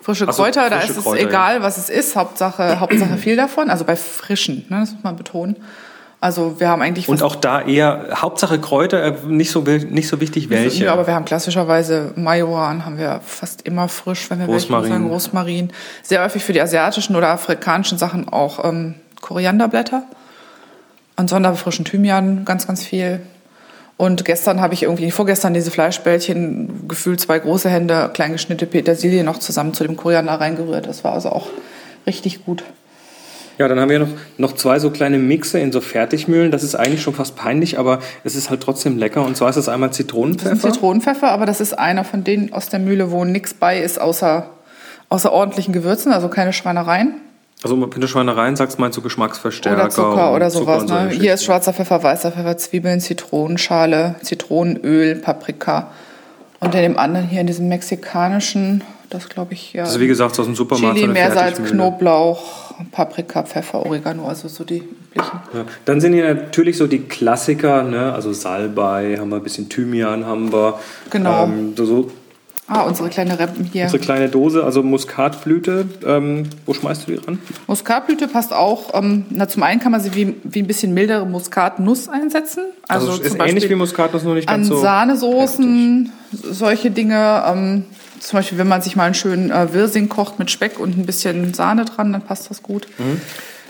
Frische 0.00 0.26
Kräuter, 0.26 0.70
da 0.70 0.78
frische 0.78 0.92
ist 0.92 0.98
es 0.98 1.04
Kräuter, 1.04 1.22
egal, 1.22 1.62
was 1.62 1.76
es 1.78 1.90
ist. 1.90 2.16
Hauptsache, 2.16 2.80
Hauptsache 2.80 3.16
viel 3.16 3.36
davon. 3.36 3.70
Also 3.70 3.84
bei 3.84 3.96
frischen, 3.96 4.66
ne, 4.68 4.80
das 4.80 4.92
muss 4.92 5.04
man 5.04 5.16
betonen. 5.16 5.56
Also 6.20 6.58
wir 6.58 6.68
haben 6.68 6.82
eigentlich 6.82 7.08
Und 7.08 7.22
auch 7.22 7.36
da 7.36 7.60
eher 7.60 8.08
Hauptsache 8.16 8.58
Kräuter, 8.58 9.02
äh, 9.04 9.14
nicht 9.26 9.52
so, 9.52 9.60
nicht 9.60 10.08
so 10.08 10.20
wichtig 10.20 10.50
welche. 10.50 10.84
Ja, 10.84 10.92
aber 10.92 11.06
wir 11.06 11.14
haben 11.14 11.24
klassischerweise 11.24 12.12
Majoran, 12.16 12.84
haben 12.84 12.98
wir 12.98 13.20
fast 13.24 13.62
immer 13.62 13.88
frisch, 13.88 14.28
wenn 14.28 14.40
wir 14.40 14.46
Rosmarin. 14.46 14.90
sagen, 14.90 15.06
Rosmarin. 15.08 15.70
Sehr 16.02 16.22
häufig 16.24 16.42
für 16.42 16.52
die 16.52 16.60
asiatischen 16.60 17.14
oder 17.14 17.28
afrikanischen 17.28 17.98
Sachen 17.98 18.28
auch 18.28 18.64
ähm, 18.64 18.94
Korianderblätter. 19.20 20.02
Ansonsten 21.14 21.56
frischen 21.56 21.84
Thymian, 21.84 22.44
ganz, 22.44 22.66
ganz 22.66 22.84
viel. 22.84 23.20
Und 23.98 24.24
gestern 24.24 24.60
habe 24.60 24.74
ich 24.74 24.84
irgendwie, 24.84 25.10
vorgestern 25.10 25.54
diese 25.54 25.72
Fleischbällchen, 25.72 26.86
gefühlt 26.86 27.20
zwei 27.20 27.40
große 27.40 27.68
Hände, 27.68 28.08
klein 28.14 28.30
geschnitte 28.32 28.64
Petersilie 28.64 29.24
noch 29.24 29.38
zusammen 29.38 29.74
zu 29.74 29.82
dem 29.82 29.96
Koriander 29.96 30.34
reingerührt. 30.34 30.86
Das 30.86 31.02
war 31.02 31.14
also 31.14 31.30
auch 31.30 31.48
richtig 32.06 32.44
gut. 32.44 32.62
Ja, 33.58 33.66
dann 33.66 33.80
haben 33.80 33.88
wir 33.90 33.98
noch, 33.98 34.08
noch 34.36 34.52
zwei 34.54 34.78
so 34.78 34.90
kleine 34.90 35.18
Mixe 35.18 35.58
in 35.58 35.72
so 35.72 35.80
Fertigmühlen. 35.80 36.52
Das 36.52 36.62
ist 36.62 36.76
eigentlich 36.76 37.02
schon 37.02 37.14
fast 37.14 37.34
peinlich, 37.34 37.76
aber 37.76 37.98
es 38.22 38.36
ist 38.36 38.50
halt 38.50 38.60
trotzdem 38.60 38.98
lecker. 38.98 39.24
Und 39.24 39.36
zwar 39.36 39.48
ist 39.48 39.56
das 39.56 39.68
einmal 39.68 39.88
Das 39.88 39.98
ist 39.98 40.06
Zitronenpfeffer. 40.06 40.72
Zitronenpfeffer, 40.72 41.30
aber 41.32 41.44
das 41.44 41.60
ist 41.60 41.76
einer 41.76 42.04
von 42.04 42.22
denen 42.22 42.52
aus 42.52 42.68
der 42.68 42.78
Mühle, 42.78 43.10
wo 43.10 43.24
nichts 43.24 43.52
bei 43.52 43.80
ist, 43.80 44.00
außer, 44.00 44.48
außer 45.08 45.32
ordentlichen 45.32 45.74
Gewürzen, 45.74 46.12
also 46.12 46.28
keine 46.28 46.52
Schweinereien. 46.52 47.14
Also 47.62 47.80
wenn 47.80 48.00
du 48.00 48.06
Schweinereien 48.06 48.54
sagst, 48.54 48.78
meinst 48.78 48.96
du 48.96 49.02
Geschmacksverstärker. 49.02 49.80
Oder 49.82 49.90
Zucker 49.90 50.34
oder 50.34 50.50
Zucker 50.50 50.80
sowas. 50.80 50.88
so 50.88 50.94
Ne? 50.94 51.10
Hier 51.10 51.34
ist 51.34 51.44
schwarzer 51.44 51.72
Pfeffer, 51.72 52.02
weißer 52.02 52.30
Pfeffer, 52.30 52.56
Zwiebeln, 52.56 53.00
Zitronenschale, 53.00 54.14
Zitronenöl, 54.22 55.16
Paprika. 55.16 55.90
Und 56.60 56.74
in 56.74 56.82
dem 56.82 56.98
anderen 56.98 57.26
hier, 57.26 57.40
in 57.40 57.46
diesem 57.48 57.68
mexikanischen, 57.68 58.82
das 59.10 59.28
glaube 59.28 59.54
ich, 59.54 59.72
ja. 59.72 59.82
Das 59.82 59.94
ist 59.94 60.00
wie 60.00 60.06
gesagt 60.06 60.38
aus 60.38 60.46
dem 60.46 60.54
Supermarkt. 60.54 60.96
Chili, 60.98 61.08
so 61.08 61.12
Meersalz. 61.12 61.62
Knoblauch, 61.62 62.74
Paprika, 62.92 63.42
Pfeffer, 63.42 63.84
Oregano, 63.84 64.28
also 64.28 64.46
so 64.48 64.62
die 64.64 64.78
üblichen. 64.78 65.40
Ja. 65.52 65.64
Dann 65.84 66.00
sind 66.00 66.12
hier 66.12 66.32
natürlich 66.34 66.76
so 66.76 66.86
die 66.86 67.00
Klassiker, 67.00 67.82
ne? 67.82 68.12
also 68.12 68.32
Salbei, 68.32 69.16
haben 69.18 69.30
wir 69.30 69.36
ein 69.36 69.42
bisschen 69.42 69.68
Thymian, 69.68 70.26
haben 70.26 70.52
wir. 70.52 70.78
Genau. 71.10 71.44
Ähm, 71.44 71.74
so 71.76 72.10
Ah, 72.68 72.82
unsere 72.82 73.08
kleine 73.08 73.38
Reppen 73.38 73.64
hier. 73.64 73.84
unsere 73.84 73.98
kleine 74.02 74.28
Dose, 74.28 74.62
also 74.62 74.82
Muskatblüte. 74.82 75.86
Ähm, 76.06 76.44
wo 76.66 76.74
schmeißt 76.74 77.06
du 77.08 77.12
die 77.12 77.16
ran? 77.26 77.38
Muskatblüte 77.66 78.28
passt 78.28 78.52
auch. 78.52 78.92
Ähm, 78.94 79.24
na, 79.30 79.48
zum 79.48 79.62
einen 79.62 79.80
kann 79.80 79.90
man 79.92 80.00
sie 80.02 80.14
wie, 80.14 80.36
wie 80.44 80.60
ein 80.62 80.66
bisschen 80.66 80.92
mildere 80.92 81.24
Muskatnuss 81.26 82.08
einsetzen. 82.08 82.64
Also, 82.86 83.08
Also, 83.10 83.22
ist 83.22 83.32
zum 83.32 83.40
ähnlich 83.40 83.68
wie 83.70 83.74
Muskatnuss, 83.74 84.22
nur 84.22 84.34
nicht 84.34 84.48
an 84.48 84.56
ganz 84.56 84.68
so. 84.68 84.80
Sahnesoßen, 84.80 86.12
solche 86.32 86.90
Dinge. 86.90 87.42
Ähm, 87.46 87.84
zum 88.20 88.38
Beispiel, 88.38 88.58
wenn 88.58 88.68
man 88.68 88.82
sich 88.82 88.96
mal 88.96 89.04
einen 89.04 89.14
schönen 89.14 89.50
äh, 89.50 89.72
Wirsing 89.72 90.08
kocht 90.08 90.38
mit 90.38 90.50
Speck 90.50 90.78
und 90.78 90.98
ein 90.98 91.06
bisschen 91.06 91.54
Sahne 91.54 91.84
dran, 91.84 92.12
dann 92.12 92.22
passt 92.22 92.50
das 92.50 92.62
gut. 92.62 92.86
Mhm. 92.98 93.20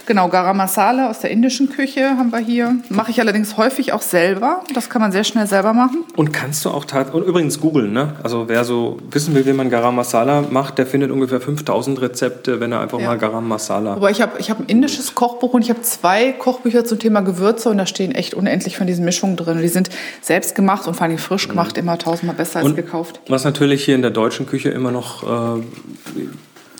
Genau, 0.09 0.27
Garam 0.27 0.57
Masala 0.57 1.11
aus 1.11 1.19
der 1.19 1.29
indischen 1.29 1.69
Küche 1.69 2.17
haben 2.17 2.31
wir 2.31 2.39
hier. 2.39 2.77
Mache 2.89 3.11
ich 3.11 3.21
allerdings 3.21 3.57
häufig 3.57 3.93
auch 3.93 4.01
selber. 4.01 4.63
Das 4.73 4.89
kann 4.89 5.03
man 5.03 5.11
sehr 5.11 5.23
schnell 5.23 5.45
selber 5.45 5.71
machen. 5.73 6.03
Und 6.15 6.33
kannst 6.33 6.65
du 6.65 6.71
auch 6.71 6.85
tat 6.85 7.13
und 7.13 7.21
übrigens 7.27 7.59
googeln, 7.59 7.93
ne? 7.93 8.15
Also 8.23 8.45
wer 8.49 8.63
so 8.63 8.97
wissen 9.11 9.35
will, 9.35 9.45
wie 9.45 9.53
man 9.53 9.69
Garam 9.69 9.95
Masala 9.95 10.45
macht, 10.49 10.79
der 10.79 10.87
findet 10.87 11.11
ungefähr 11.11 11.39
5000 11.39 12.01
Rezepte, 12.01 12.59
wenn 12.59 12.71
er 12.71 12.79
einfach 12.79 12.99
Ja. 12.99 13.05
mal 13.09 13.19
Garam 13.19 13.47
Masala. 13.47 13.93
Aber 13.93 14.09
ich 14.09 14.19
habe 14.23 14.39
ich 14.39 14.49
hab 14.49 14.59
ein 14.59 14.65
indisches 14.65 15.13
Kochbuch 15.13 15.53
und 15.53 15.61
ich 15.61 15.69
habe 15.69 15.83
zwei 15.83 16.31
Kochbücher 16.31 16.85
zum 16.85 16.97
Thema 16.97 17.21
Gewürze 17.21 17.69
und 17.69 17.77
da 17.77 17.85
stehen 17.85 18.11
echt 18.15 18.33
unendlich 18.33 18.77
von 18.79 18.87
diesen 18.87 19.05
Mischungen 19.05 19.35
drin. 19.35 19.57
Und 19.57 19.61
die 19.61 19.67
sind 19.67 19.91
selbst 20.21 20.55
gemacht 20.55 20.87
und 20.87 20.95
vor 20.95 21.05
allem 21.05 21.19
frisch 21.19 21.47
gemacht 21.49 21.77
immer 21.77 21.99
tausendmal 21.99 22.35
besser 22.35 22.61
als 22.61 22.65
Und 22.67 22.75
gekauft. 22.75 23.21
was 23.29 23.43
natürlich 23.43 23.85
hier 23.85 23.93
in 23.93 24.01
der 24.01 24.09
deutschen 24.09 24.47
Küche 24.47 24.69
immer 24.69 24.89
noch 24.89 25.21
äh, 25.57 25.61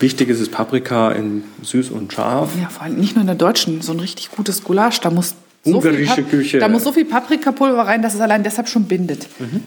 Wichtig 0.00 0.28
ist 0.30 0.40
es 0.40 0.48
Paprika 0.50 1.12
in 1.12 1.44
süß 1.62 1.90
und 1.90 2.12
scharf. 2.12 2.50
Ja, 2.60 2.68
vor 2.68 2.82
allem 2.84 2.96
nicht 2.96 3.14
nur 3.14 3.20
in 3.20 3.26
der 3.26 3.36
deutschen, 3.36 3.80
so 3.82 3.92
ein 3.92 4.00
richtig 4.00 4.30
gutes 4.30 4.64
Gulasch. 4.64 5.00
Da 5.00 5.10
muss 5.10 5.34
so 5.64 5.80
viel, 5.80 6.06
Pap- 6.06 6.30
Küche. 6.30 6.58
da 6.58 6.68
muss 6.68 6.84
so 6.84 6.92
viel 6.92 7.04
Paprikapulver 7.04 7.82
rein, 7.86 8.00
dass 8.02 8.14
es 8.14 8.20
allein 8.20 8.42
deshalb 8.42 8.68
schon 8.68 8.84
bindet. 8.84 9.26
Mhm. 9.38 9.62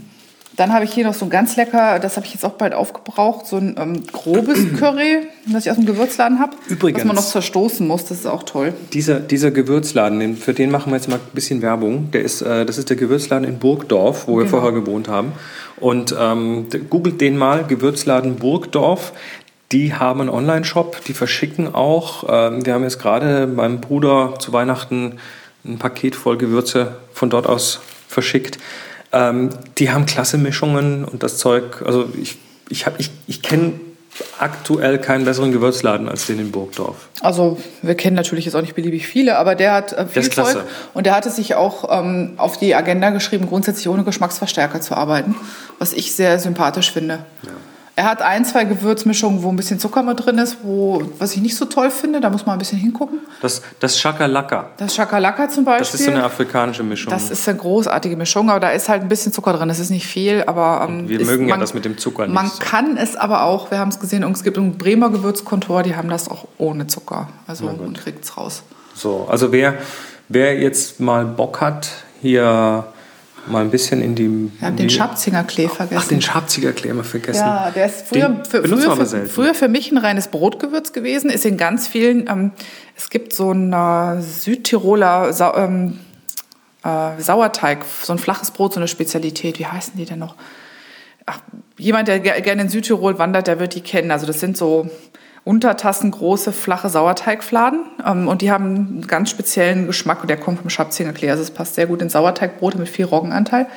Dann 0.56 0.72
habe 0.72 0.86
ich 0.86 0.94
hier 0.94 1.04
noch 1.04 1.16
so 1.16 1.26
ein 1.26 1.32
ganz 1.32 1.56
lecker, 1.56 1.98
das 1.98 2.16
habe 2.16 2.28
ich 2.28 2.34
jetzt 2.34 2.46
auch 2.46 2.52
bald 2.54 2.76
aufgebraucht, 2.76 3.48
so 3.48 3.58
ein 3.58 3.76
ähm, 3.78 4.04
grobes 4.12 4.60
Curry, 4.80 5.28
das 5.48 5.66
ich 5.66 5.72
aus 5.72 5.78
dem 5.78 5.88
Gewürzladen 5.88 6.38
habe. 6.40 6.54
Übrigens. 6.70 7.00
Was 7.00 7.06
man 7.08 7.16
noch 7.16 7.26
zerstoßen 7.26 7.88
muss, 7.88 8.06
das 8.06 8.20
ist 8.20 8.26
auch 8.28 8.44
toll. 8.44 8.72
Dieser, 8.94 9.20
dieser 9.20 9.50
Gewürzladen, 9.50 10.20
den, 10.20 10.38
für 10.38 10.54
den 10.54 10.70
machen 10.70 10.92
wir 10.92 10.98
jetzt 10.98 11.10
mal 11.10 11.16
ein 11.16 11.22
bisschen 11.34 11.64
Werbung. 11.64 12.12
Der 12.12 12.22
ist, 12.22 12.42
äh, 12.44 12.66
das 12.68 12.78
ist 12.78 12.90
der 12.92 12.98
Gewürzladen 12.98 13.48
in 13.48 13.58
Burgdorf, 13.58 14.28
wo 14.28 14.38
wir 14.38 14.46
Genau. 14.46 14.58
vorher 14.60 14.72
gewohnt 14.74 15.08
haben. 15.08 15.32
Und 15.78 16.16
ähm, 16.20 16.68
googelt 16.88 17.20
den 17.20 17.36
mal, 17.36 17.64
Gewürzladen 17.66 18.36
Burgdorf. 18.36 19.12
Die 19.74 19.94
haben 19.94 20.22
einen 20.22 20.30
Online-Shop, 20.30 21.04
die 21.06 21.14
verschicken 21.14 21.74
auch. 21.76 22.24
Ähm, 22.30 22.66
wir 22.66 22.74
haben 22.74 22.84
jetzt 22.84 23.00
gerade 23.00 23.48
meinem 23.48 23.82
Bruder 23.82 24.36
zu 24.40 24.54
Weihnachten 24.54 25.18
ein 25.66 25.80
Paket 25.80 26.16
voll 26.16 26.38
Gewürze 26.38 26.96
von 27.12 27.30
dort 27.30 27.48
aus 27.48 27.80
verschickt. 28.08 28.60
Ähm, 29.12 29.50
die 29.80 29.92
haben 29.92 30.06
klasse 30.06 30.38
Mischungen 30.38 31.04
und 31.04 31.24
das 31.24 31.38
Zeug. 31.38 31.82
Also 31.86 32.08
ich, 32.22 32.38
ich, 32.70 32.86
hab- 32.86 33.00
ich, 33.00 33.10
ich 33.28 33.42
kenne 33.42 33.74
aktuell 34.38 35.00
keinen 35.00 35.26
besseren 35.26 35.52
Gewürzladen 35.52 36.08
als 36.08 36.28
den 36.28 36.38
in 36.38 36.52
Burgdorf. 36.52 37.10
Also 37.22 37.58
wir 37.82 37.96
kennen 37.96 38.16
natürlich 38.16 38.46
jetzt 38.46 38.54
auch 38.54 38.62
nicht 38.62 38.76
beliebig 38.76 39.08
viele, 39.08 39.38
aber 39.40 39.56
der 39.56 39.74
hat 39.74 39.92
äh, 39.94 40.06
viel. 40.06 40.30
Zeug 40.30 40.66
und 40.94 41.06
der 41.08 41.16
hatte 41.16 41.32
sich 41.32 41.56
auch 41.56 41.86
ähm, 41.90 42.34
auf 42.38 42.58
die 42.60 42.76
Agenda 42.76 43.10
geschrieben, 43.10 43.48
grundsätzlich 43.50 43.90
ohne 43.90 44.04
Geschmacksverstärker 44.04 44.82
zu 44.82 44.96
arbeiten, 44.96 45.36
was 45.80 45.94
ich 45.94 46.14
sehr 46.14 46.38
sympathisch 46.38 46.92
finde. 46.92 47.26
Er 47.96 48.06
hat 48.06 48.24
ein, 48.24 48.44
zwei 48.44 48.64
Gewürzmischungen, 48.64 49.44
wo 49.44 49.50
ein 49.50 49.56
bisschen 49.56 49.78
Zucker 49.78 50.02
mit 50.02 50.26
drin 50.26 50.40
ist, 50.40 50.58
wo, 50.64 51.04
was 51.20 51.36
ich 51.36 51.42
nicht 51.42 51.56
so 51.56 51.66
toll 51.66 51.92
finde, 51.92 52.22
da 52.22 52.32
muss 52.32 52.44
man 52.44 52.56
ein 52.56 52.60
bisschen 52.60 52.80
hingucken. 52.80 53.20
Das, 53.40 53.62
das 53.80 54.00
Shakalaka. 54.00 54.72
Das 54.78 54.96
Chakalaka 54.96 55.48
zum 55.48 55.64
Beispiel. 55.64 55.86
Das 55.86 55.94
ist 55.94 56.06
so 56.06 56.12
eine 56.12 56.24
afrikanische 56.24 56.82
Mischung. 56.82 57.12
Das 57.14 57.30
ist 57.30 57.48
eine 57.48 57.60
großartige 57.60 58.16
Mischung, 58.16 58.50
aber 58.50 58.60
da 58.60 58.70
ist 58.72 58.90
halt 58.90 59.04
ein 59.04 59.10
bisschen 59.10 59.32
Zucker 59.32 59.54
drin. 59.54 59.68
Das 59.68 59.78
ist 59.78 59.92
nicht 59.92 60.08
viel, 60.08 60.44
aber 60.48 60.88
ähm, 60.90 61.08
wir 61.08 61.20
ist, 61.20 61.28
mögen 61.28 61.48
ja 61.48 61.56
das 61.56 61.76
mit 61.76 61.86
dem 61.86 62.00
Zucker 62.00 62.26
nicht 62.26 62.34
Man 62.34 62.48
so. 62.48 62.60
kann 62.60 62.98
es 62.98 63.16
aber 63.16 63.44
auch, 63.44 63.70
wir 63.70 63.78
haben 63.78 63.90
es 63.90 64.00
gesehen, 64.00 64.24
und 64.24 64.36
es 64.36 64.44
gibt 64.44 64.58
ein 64.58 64.76
Bremer 64.80 65.12
Gewürzkontor, 65.12 65.84
die 65.84 65.96
haben 65.96 66.10
das 66.10 66.30
auch 66.32 66.48
ohne 66.58 66.88
Zucker. 66.88 67.30
Also 67.46 67.66
man 67.66 67.94
kriegt 67.94 68.24
es 68.26 68.36
raus. 68.36 68.64
so, 68.96 69.28
also 69.30 69.52
wer, 69.52 69.76
wer 70.30 70.60
jetzt 70.60 71.00
mal 71.00 71.26
Bock 71.26 71.62
hat, 71.62 71.90
hier 72.22 72.86
mal 73.48 73.62
ein 73.62 73.70
bisschen 73.72 74.02
in 74.02 74.16
die. 74.16 74.30
Wir 74.60 74.68
haben 74.68 74.78
den 74.78 74.88
die- 74.88 74.94
Schabzinger 74.94 75.44
Klee 75.44 75.68
vergessen. 75.68 76.02
Ach, 76.04 76.08
den 76.08 76.22
Schabziger 76.22 76.72
Klee 76.74 76.90
haben 76.90 76.98
wir 76.98 77.04
vergessen. 77.04 77.40
Ja, 77.40 77.72
der 77.72 77.86
ist 77.88 78.08
früher, 78.08 78.42
für, 78.50 78.64
früher, 78.68 79.06
für, 79.06 79.26
früher 79.28 79.54
für 79.54 79.68
mich 79.68 79.92
ein 79.92 79.98
reines 79.98 80.28
Brotgewürz 80.30 80.94
gewesen. 80.94 81.30
Ist 81.30 81.46
in 81.46 81.58
ganz 81.58 81.88
vielen, 81.88 82.28
ähm, 82.30 82.52
es 82.96 83.10
gibt 83.10 83.34
so 83.34 83.50
einen 83.52 83.74
äh, 83.74 84.22
Südtiroler 84.22 85.34
Sau, 85.34 85.54
ähm, 85.56 86.00
äh, 86.84 87.22
Sauerteig, 87.22 87.86
so 88.04 88.14
ein 88.14 88.20
flaches 88.20 88.52
Brot, 88.52 88.74
so 88.74 88.80
eine 88.80 88.88
Spezialität. 88.88 89.60
Wie 89.60 89.66
heißen 89.66 89.94
die 89.98 90.06
denn 90.06 90.20
noch? 90.20 90.36
Ach, 91.26 91.40
jemand, 91.78 92.08
der 92.10 92.20
ge- 92.20 92.42
gerne 92.42 92.64
in 92.64 92.70
Südtirol 92.70 93.18
wandert, 93.18 93.48
der 93.48 93.60
wird 93.60 93.76
die 93.76 93.82
kennen. 93.82 94.12
Also 94.12 94.26
das 94.26 94.40
sind 94.40 94.58
so 94.58 94.90
untertassengroße, 95.46 96.52
flache 96.52 96.90
Sauerteigfladen. 96.90 97.86
Ähm, 98.06 98.28
und 98.28 98.42
die 98.42 98.52
haben 98.52 98.66
einen 98.76 99.08
ganz 99.08 99.30
speziellen 99.30 99.88
Geschmack. 99.88 100.22
Und 100.22 100.30
der 100.30 100.38
kommt 100.38 100.60
vom 100.60 100.70
Schabzinger 100.70 101.14
Klee. 101.14 101.30
Also 101.30 101.44
es 101.44 101.52
passt 101.52 101.76
sehr 101.76 101.88
gut 101.88 102.02
in 102.02 102.10
Sauerteigbrote 102.10 102.78
mit 102.78 102.90
viel 102.90 103.06
Roggenanteil. 103.06 103.68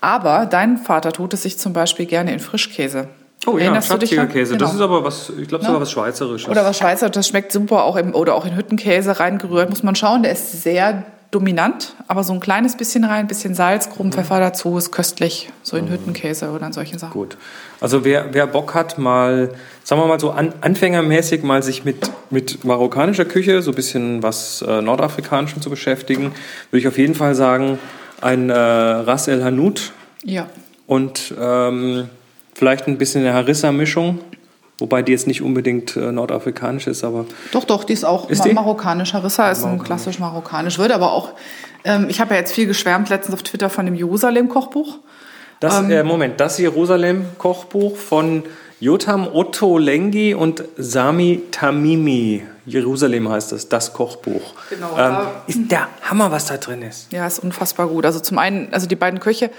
Aber 0.00 0.46
dein 0.46 0.76
Vater 0.76 1.12
tut 1.12 1.34
es 1.34 1.42
sich 1.42 1.58
zum 1.58 1.72
Beispiel 1.72 2.06
gerne 2.06 2.32
in 2.32 2.40
Frischkäse. 2.40 3.08
Oh 3.46 3.56
ja, 3.56 3.64
Erinnerst 3.64 3.90
du 3.90 3.98
dich 3.98 4.10
Schabziger 4.10 4.24
noch? 4.24 4.32
Käse. 4.32 4.52
Genau. 4.54 4.64
Das 4.64 4.74
ist 4.74 4.80
aber 4.80 5.04
was, 5.04 5.32
ich 5.40 5.48
glaube 5.48 5.64
sogar 5.64 5.80
was 5.80 5.90
Schweizerisches. 5.90 6.48
Oder 6.48 6.64
was 6.64 6.78
Schweizer, 6.78 7.08
das 7.08 7.28
schmeckt 7.28 7.52
super 7.52 7.84
auch 7.84 7.96
im, 7.96 8.14
oder 8.14 8.34
auch 8.34 8.44
in 8.44 8.56
Hüttenkäse 8.56 9.18
reingerührt, 9.18 9.70
muss 9.70 9.82
man 9.82 9.94
schauen. 9.94 10.22
Der 10.22 10.32
ist 10.32 10.62
sehr 10.62 11.04
dominant, 11.30 11.94
aber 12.06 12.24
so 12.24 12.32
ein 12.32 12.40
kleines 12.40 12.76
bisschen 12.76 13.04
rein, 13.04 13.26
bisschen 13.26 13.54
Salz, 13.54 13.90
groben 13.90 14.12
Pfeffer 14.12 14.40
dazu, 14.40 14.78
ist 14.78 14.92
köstlich. 14.92 15.50
So 15.62 15.76
in 15.76 15.90
Hüttenkäse 15.90 16.50
oder 16.50 16.66
in 16.66 16.72
solchen 16.72 16.98
Sachen. 16.98 17.12
Gut. 17.12 17.36
Also 17.80 18.04
wer, 18.04 18.32
wer 18.32 18.46
Bock 18.46 18.74
hat, 18.74 18.98
mal, 18.98 19.50
sagen 19.84 20.00
wir 20.00 20.06
mal 20.06 20.18
so 20.18 20.30
an, 20.30 20.54
anfängermäßig 20.62 21.42
mal 21.42 21.62
sich 21.62 21.84
mit, 21.84 22.10
mit 22.30 22.64
marokkanischer 22.64 23.26
Küche, 23.26 23.60
so 23.60 23.72
ein 23.72 23.74
bisschen 23.74 24.22
was 24.22 24.62
äh, 24.62 24.80
nordafrikanischem 24.80 25.60
zu 25.60 25.68
beschäftigen, 25.68 26.32
würde 26.70 26.80
ich 26.80 26.88
auf 26.88 26.96
jeden 26.96 27.14
Fall 27.14 27.34
sagen, 27.34 27.78
ein 28.22 28.48
äh, 28.48 28.54
Ras 28.54 29.28
El 29.28 29.44
Hanout 29.44 29.92
Ja. 30.24 30.48
und 30.86 31.34
ähm, 31.38 32.08
vielleicht 32.54 32.86
ein 32.88 32.96
bisschen 32.98 33.24
eine 33.24 33.34
Harissa-Mischung, 33.34 34.20
wobei 34.78 35.02
die 35.02 35.12
jetzt 35.12 35.26
nicht 35.26 35.42
unbedingt 35.42 35.96
äh, 35.96 36.12
nordafrikanisch 36.12 36.86
ist, 36.86 37.04
aber 37.04 37.24
Doch, 37.52 37.64
doch, 37.64 37.84
die 37.84 37.92
ist 37.92 38.04
auch 38.04 38.28
Ist 38.30 38.38
ma 38.40 38.44
die? 38.48 38.52
marokkanisch. 38.54 39.12
Harissa 39.14 39.50
ist 39.50 39.64
ein 39.64 39.82
klassisch 39.82 40.18
marokkanisch. 40.18 40.78
Wird 40.78 40.92
aber 40.92 41.12
auch, 41.12 41.30
ähm, 41.84 42.06
ich 42.08 42.20
habe 42.20 42.34
ja 42.34 42.40
jetzt 42.40 42.52
viel 42.52 42.66
geschwärmt 42.66 43.08
letztens 43.08 43.34
auf 43.34 43.42
Twitter 43.42 43.70
von 43.70 43.86
dem 43.86 43.94
Jerusalem-Kochbuch. 43.94 44.98
das, 45.60 45.78
Ähm. 45.80 45.90
äh, 45.90 46.02
Moment, 46.04 46.38
das 46.40 46.58
Jerusalem-Kochbuch 46.58 47.96
von 47.96 48.44
Jotam 48.80 49.26
Otto 49.32 49.76
Lengi 49.78 50.34
und 50.34 50.62
Sami 50.76 51.42
Tamimi. 51.50 52.44
Jerusalem 52.64 53.28
heißt 53.28 53.50
das, 53.52 53.68
das 53.68 53.92
Kochbuch. 53.92 54.52
Genau, 54.70 54.96
Ähm, 54.96 55.16
ist 55.48 55.70
der 55.70 55.88
Hammer, 56.02 56.30
was 56.30 56.46
da 56.46 56.58
drin 56.58 56.82
ist. 56.82 57.10
Ja, 57.12 57.26
ist 57.26 57.40
unfassbar 57.40 57.88
gut. 57.88 58.04
Also 58.06 58.20
zum 58.20 58.38
einen, 58.38 58.72
also 58.72 58.86
die 58.86 58.94
beiden 58.94 59.18
Köche 59.20 59.50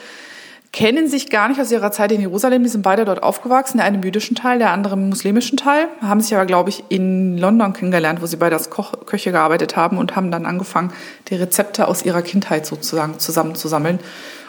kennen 0.72 1.08
sich 1.08 1.30
gar 1.30 1.50
nicht 1.50 1.60
aus 1.60 1.72
ihrer 1.72 1.92
Zeit 1.92 2.12
in 2.12 2.22
Jerusalem. 2.22 2.64
Die 2.64 2.70
sind 2.70 2.84
beide 2.84 3.06
dort 3.06 3.24
aufgewachsen. 3.24 3.78
Der 3.78 3.86
eine 3.86 3.98
im 3.98 4.04
jüdischen 4.04 4.36
Teil, 4.36 4.60
der 4.60 4.72
andere 4.72 4.94
im 4.94 5.10
muslimischen 5.10 5.58
Teil. 5.58 5.88
Haben 6.02 6.22
sich 6.22 6.36
aber, 6.36 6.46
glaube 6.46 6.70
ich, 6.70 6.84
in 6.90 7.38
London 7.38 7.74
kennengelernt, 7.74 8.22
wo 8.22 8.28
sie 8.28 8.38
beide 8.38 8.56
als 8.56 8.70
Koch 8.70 9.06
Köche 9.06 9.32
gearbeitet 9.32 9.76
haben 9.76 9.98
und 9.98 10.16
haben 10.16 10.32
dann 10.32 10.46
angefangen, 10.46 10.94
die 11.30 11.36
Rezepte 11.36 11.88
aus 11.88 12.04
ihrer 12.04 12.22
Kindheit 12.22 12.66
sozusagen 12.66 13.18
zusammenzusammeln. 13.20 14.00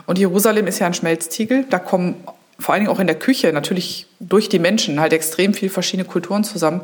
Und 0.06 0.18
Jerusalem 0.18 0.66
ist 0.66 0.78
ja 0.78 0.86
ein 0.86 0.94
Schmelztiegel. 0.94 1.64
Da 1.70 1.78
kommen 1.78 2.16
vor 2.58 2.74
allen 2.74 2.82
Dingen 2.82 2.94
auch 2.94 3.00
in 3.00 3.06
der 3.06 3.18
Küche 3.18 3.52
natürlich 3.52 4.06
durch 4.20 4.48
die 4.48 4.58
Menschen 4.58 5.00
halt 5.00 5.14
extrem 5.14 5.54
viel 5.54 5.70
verschiedene 5.70 6.06
Kulturen 6.06 6.44
zusammen. 6.44 6.82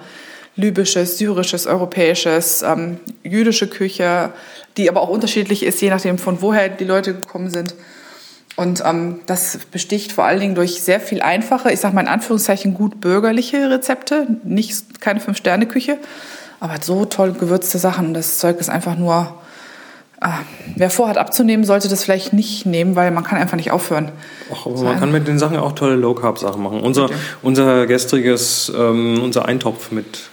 Libysches, 0.55 1.19
syrisches, 1.19 1.67
europäisches, 1.67 2.63
ähm, 2.63 2.99
jüdische 3.23 3.69
Küche, 3.69 4.33
die 4.79 4.89
aber 4.89 5.03
auch 5.03 5.11
unterschiedlich 5.11 5.63
ist, 5.63 5.83
je 5.83 5.91
nachdem 5.91 6.17
von 6.17 6.41
woher 6.41 6.71
die 6.71 6.85
Leute 6.85 7.13
gekommen 7.13 7.51
sind. 7.51 7.75
Und 8.57 8.83
ähm, 8.87 9.21
das 9.27 9.59
besticht 9.71 10.13
vor 10.13 10.25
allen 10.25 10.41
Dingen 10.41 10.55
durch 10.55 10.83
sehr 10.83 10.99
viel 10.99 11.21
einfache, 11.21 11.71
ich 11.71 11.81
sage 11.81 11.95
mal 11.95 12.01
in 12.01 12.09
Anführungszeichen 12.09 12.73
gut 12.73 13.03
bürgerliche 13.03 13.71
Rezepte, 13.71 14.27
nicht 14.45 15.01
keine 15.03 15.21
Fünf-Sterne-Küche, 15.21 15.99
aber 16.59 16.77
so 16.81 17.05
toll 17.05 17.33
gewürzte 17.33 17.79
Sachen. 17.79 18.15
Das 18.15 18.39
Zeug 18.39 18.59
ist 18.59 18.71
einfach 18.71 18.97
nur, 18.97 19.35
äh, 20.23 20.29
wer 20.75 20.89
vorhat 20.89 21.19
abzunehmen, 21.19 21.67
sollte 21.67 21.89
das 21.89 22.03
vielleicht 22.03 22.33
nicht 22.33 22.65
nehmen, 22.65 22.97
weil 22.97 23.11
man 23.11 23.25
kann 23.25 23.39
einfach 23.39 23.59
nicht 23.59 23.73
aufhören. 23.73 24.11
Ach, 24.51 24.65
aber 24.65 24.83
man 24.85 24.99
kann 24.99 25.13
mit 25.13 25.29
den 25.29 25.39
Sachen 25.39 25.59
auch 25.59 25.73
tolle 25.73 25.97
Low-Carb-Sachen 25.97 26.63
machen. 26.63 26.81
Unser, 26.81 27.11
unser 27.43 27.87
gestriges, 27.87 28.73
ähm, 28.75 29.21
unser 29.23 29.45
Eintopf 29.45 29.91
mit 29.91 30.31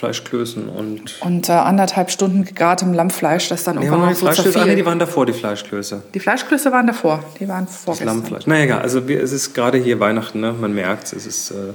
Fleischklößen 0.00 0.68
und... 0.68 1.20
Und 1.20 1.48
äh, 1.48 1.52
anderthalb 1.52 2.10
Stunden 2.10 2.44
gegartem 2.44 2.94
Lammfleisch, 2.94 3.48
das 3.48 3.64
dann 3.64 3.76
Ja, 3.76 3.82
irgendwann 3.82 4.14
so 4.14 4.24
Fleischklöße, 4.24 4.60
ah, 4.60 4.64
nee, 4.64 4.74
die 4.74 4.86
waren 4.86 4.98
davor, 4.98 5.26
die 5.26 5.34
Fleischklöße. 5.34 6.02
Die 6.14 6.20
Fleischklöße 6.20 6.72
waren 6.72 6.86
davor, 6.86 7.22
die 7.38 7.46
waren 7.46 7.66
Das 7.66 7.76
vorgestern. 7.84 8.06
Lammfleisch. 8.08 8.44
Na 8.46 8.62
egal, 8.62 8.80
also 8.80 9.06
wir, 9.06 9.22
es 9.22 9.32
ist 9.32 9.52
gerade 9.52 9.76
hier 9.76 10.00
Weihnachten, 10.00 10.40
ne? 10.40 10.54
man 10.58 10.74
merkt 10.74 11.12
es, 11.12 11.26
ist 11.26 11.50
äh, 11.50 11.74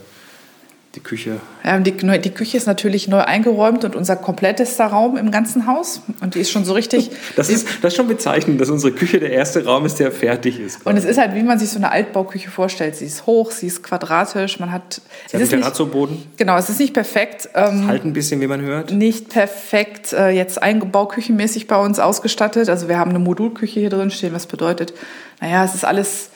die 0.95 1.01
Küche. 1.01 1.39
Ja, 1.63 1.77
die, 1.79 1.91
die 1.91 2.29
Küche 2.29 2.57
ist 2.57 2.67
natürlich 2.67 3.07
neu 3.07 3.19
eingeräumt 3.19 3.83
und 3.83 3.95
unser 3.95 4.15
komplettester 4.15 4.85
Raum 4.85 5.17
im 5.17 5.31
ganzen 5.31 5.67
Haus. 5.67 6.01
Und 6.21 6.35
die 6.35 6.39
ist 6.39 6.51
schon 6.51 6.65
so 6.65 6.73
richtig. 6.73 7.11
Das 7.35 7.49
ist, 7.49 7.67
das 7.81 7.93
ist 7.93 7.97
schon 7.97 8.07
bezeichnend, 8.07 8.61
dass 8.61 8.69
unsere 8.69 8.93
Küche 8.93 9.19
der 9.19 9.31
erste 9.31 9.65
Raum 9.65 9.85
ist, 9.85 9.99
der 9.99 10.11
fertig 10.11 10.59
ist. 10.59 10.85
und 10.85 10.95
es 10.95 11.03
ist 11.03 11.17
halt, 11.17 11.35
wie 11.35 11.43
man 11.43 11.59
sich 11.59 11.69
so 11.69 11.77
eine 11.77 11.91
Altbauküche 11.91 12.49
vorstellt. 12.49 12.95
Sie 12.95 13.05
ist 13.05 13.25
hoch, 13.25 13.51
sie 13.51 13.67
ist 13.67 13.83
quadratisch, 13.83 14.59
man 14.59 14.71
hat. 14.71 14.93
Sie 14.93 15.01
Es 15.27 15.33
hat 15.33 15.41
einen 15.41 15.61
Terrazzo-Boden, 15.61 16.23
genau, 16.37 16.57
es 16.57 16.69
ist 16.69 16.79
nicht 16.79 16.93
perfekt. 16.93 17.49
Ähm, 17.55 17.87
halt 17.87 18.05
ein 18.05 18.13
bisschen, 18.13 18.39
wie 18.41 18.47
man 18.47 18.61
hört. 18.61 18.91
nicht 18.91 19.29
perfekt 19.29 20.13
äh, 20.13 20.29
jetzt 20.29 20.61
eingebauküchenmäßig 20.61 21.67
bei 21.67 21.77
uns 21.77 21.99
ausgestattet. 21.99 22.69
Also 22.69 22.87
wir 22.87 22.97
haben 22.97 23.09
eine 23.09 23.19
Modulküche 23.19 23.79
hier 23.79 23.89
drin 23.89 24.11
stehen, 24.11 24.33
was 24.33 24.47
bedeutet, 24.47 24.93
naja, 25.41 25.65
es 25.65 25.75
ist 25.75 25.83
alles, 25.83 26.29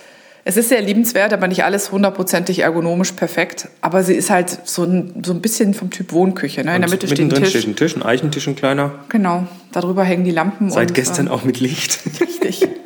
es 0.45 0.57
ist 0.57 0.69
sehr 0.69 0.81
liebenswert, 0.81 1.33
aber 1.33 1.47
nicht 1.47 1.63
alles 1.63 1.91
hundertprozentig 1.91 2.59
ergonomisch 2.59 3.11
perfekt. 3.11 3.67
Aber 3.81 4.03
sie 4.03 4.13
ist 4.13 4.29
halt 4.29 4.59
so 4.63 4.83
ein, 4.83 5.21
so 5.23 5.33
ein 5.33 5.41
bisschen 5.41 5.73
vom 5.73 5.89
Typ 5.89 6.11
Wohnküche. 6.11 6.63
Ne? 6.63 6.75
In 6.75 6.81
der 6.81 6.89
Mitte 6.89 7.07
steht 7.07 7.19
ein 7.19 7.29
Tisch. 7.29 7.49
steht 7.49 7.67
ein 7.67 7.75
Tisch, 7.75 7.95
ein 7.95 8.03
Eichentisch, 8.03 8.47
ein 8.47 8.55
kleiner. 8.55 8.91
Genau, 9.09 9.47
darüber 9.71 10.03
hängen 10.03 10.23
die 10.23 10.31
Lampen. 10.31 10.69
Seit 10.69 10.89
und, 10.89 10.95
gestern 10.95 11.27
ähm, 11.27 11.31
auch 11.31 11.43
mit 11.43 11.59
Licht. 11.59 11.99
Richtig. 12.19 12.67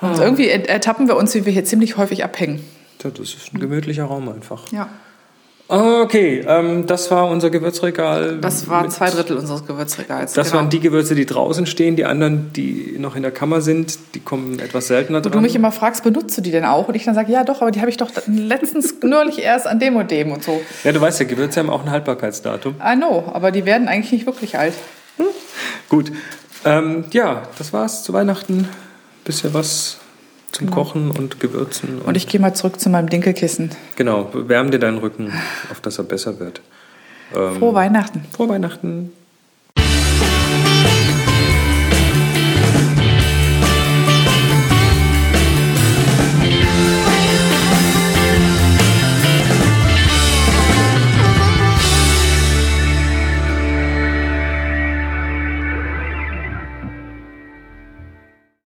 Und 0.00 0.18
irgendwie 0.18 0.48
ertappen 0.48 1.06
wir 1.06 1.14
uns, 1.16 1.32
wie 1.36 1.46
wir 1.46 1.52
hier 1.52 1.64
ziemlich 1.64 1.96
häufig 1.96 2.24
abhängen. 2.24 2.64
Ja, 3.04 3.10
das 3.10 3.34
ist 3.34 3.54
ein 3.54 3.60
gemütlicher 3.60 4.04
Raum 4.04 4.28
einfach. 4.28 4.72
Ja. 4.72 4.88
Okay, 5.72 6.44
ähm, 6.46 6.86
das 6.86 7.10
war 7.10 7.28
unser 7.28 7.48
Gewürzregal. 7.48 8.36
Das 8.42 8.68
waren 8.68 8.90
zwei 8.90 9.08
Drittel 9.08 9.38
unseres 9.38 9.66
Gewürzregals. 9.66 10.34
Das 10.34 10.48
genau. 10.48 10.58
waren 10.58 10.68
die 10.68 10.80
Gewürze, 10.80 11.14
die 11.14 11.24
draußen 11.24 11.64
stehen. 11.64 11.96
Die 11.96 12.04
anderen, 12.04 12.52
die 12.52 12.96
noch 12.98 13.16
in 13.16 13.22
der 13.22 13.30
Kammer 13.30 13.62
sind, 13.62 13.98
die 14.14 14.20
kommen 14.20 14.58
etwas 14.58 14.88
seltener 14.88 15.20
Wo 15.20 15.22
dran. 15.22 15.32
du 15.32 15.40
mich 15.40 15.54
immer 15.54 15.72
fragst, 15.72 16.04
benutzt 16.04 16.36
du 16.36 16.42
die 16.42 16.50
denn 16.50 16.66
auch? 16.66 16.88
Und 16.88 16.94
ich 16.94 17.06
dann 17.06 17.14
sage, 17.14 17.32
ja 17.32 17.42
doch, 17.42 17.62
aber 17.62 17.70
die 17.70 17.80
habe 17.80 17.88
ich 17.88 17.96
doch 17.96 18.10
letztens 18.26 18.96
neulich 19.02 19.38
erst 19.38 19.66
an 19.66 19.78
dem 19.78 19.96
und 19.96 20.10
dem 20.10 20.30
und 20.30 20.44
so. 20.44 20.60
ja, 20.84 20.92
du 20.92 21.00
weißt 21.00 21.20
ja, 21.20 21.24
Gewürze 21.24 21.60
haben 21.60 21.70
auch 21.70 21.82
ein 21.82 21.90
Haltbarkeitsdatum. 21.90 22.74
I 22.74 22.94
know, 22.94 23.24
aber 23.32 23.50
die 23.50 23.64
werden 23.64 23.88
eigentlich 23.88 24.12
nicht 24.12 24.26
wirklich 24.26 24.58
alt. 24.58 24.74
Gut. 25.88 26.12
Ähm, 26.66 27.04
ja, 27.12 27.44
das 27.56 27.72
war's 27.72 28.04
zu 28.04 28.12
Weihnachten. 28.12 28.68
Bisschen 29.24 29.54
was 29.54 30.01
zum 30.52 30.70
Kochen 30.70 31.10
und 31.10 31.40
Gewürzen. 31.40 32.00
Und 32.00 32.16
ich 32.16 32.26
gehe 32.26 32.40
mal 32.40 32.54
zurück 32.54 32.78
zu 32.78 32.90
meinem 32.90 33.08
Dinkelkissen. 33.08 33.70
genau, 33.96 34.30
wärm 34.32 34.70
dir 34.70 34.78
deinen 34.78 34.98
Rücken, 34.98 35.32
auf 35.70 35.80
dass 35.80 35.98
er 35.98 36.04
besser 36.04 36.38
wird. 36.38 36.60
Ähm, 37.34 37.56
Frohe 37.56 37.74
Weihnachten. 37.74 38.24
Frohe 38.32 38.48
Weihnachten. 38.50 39.12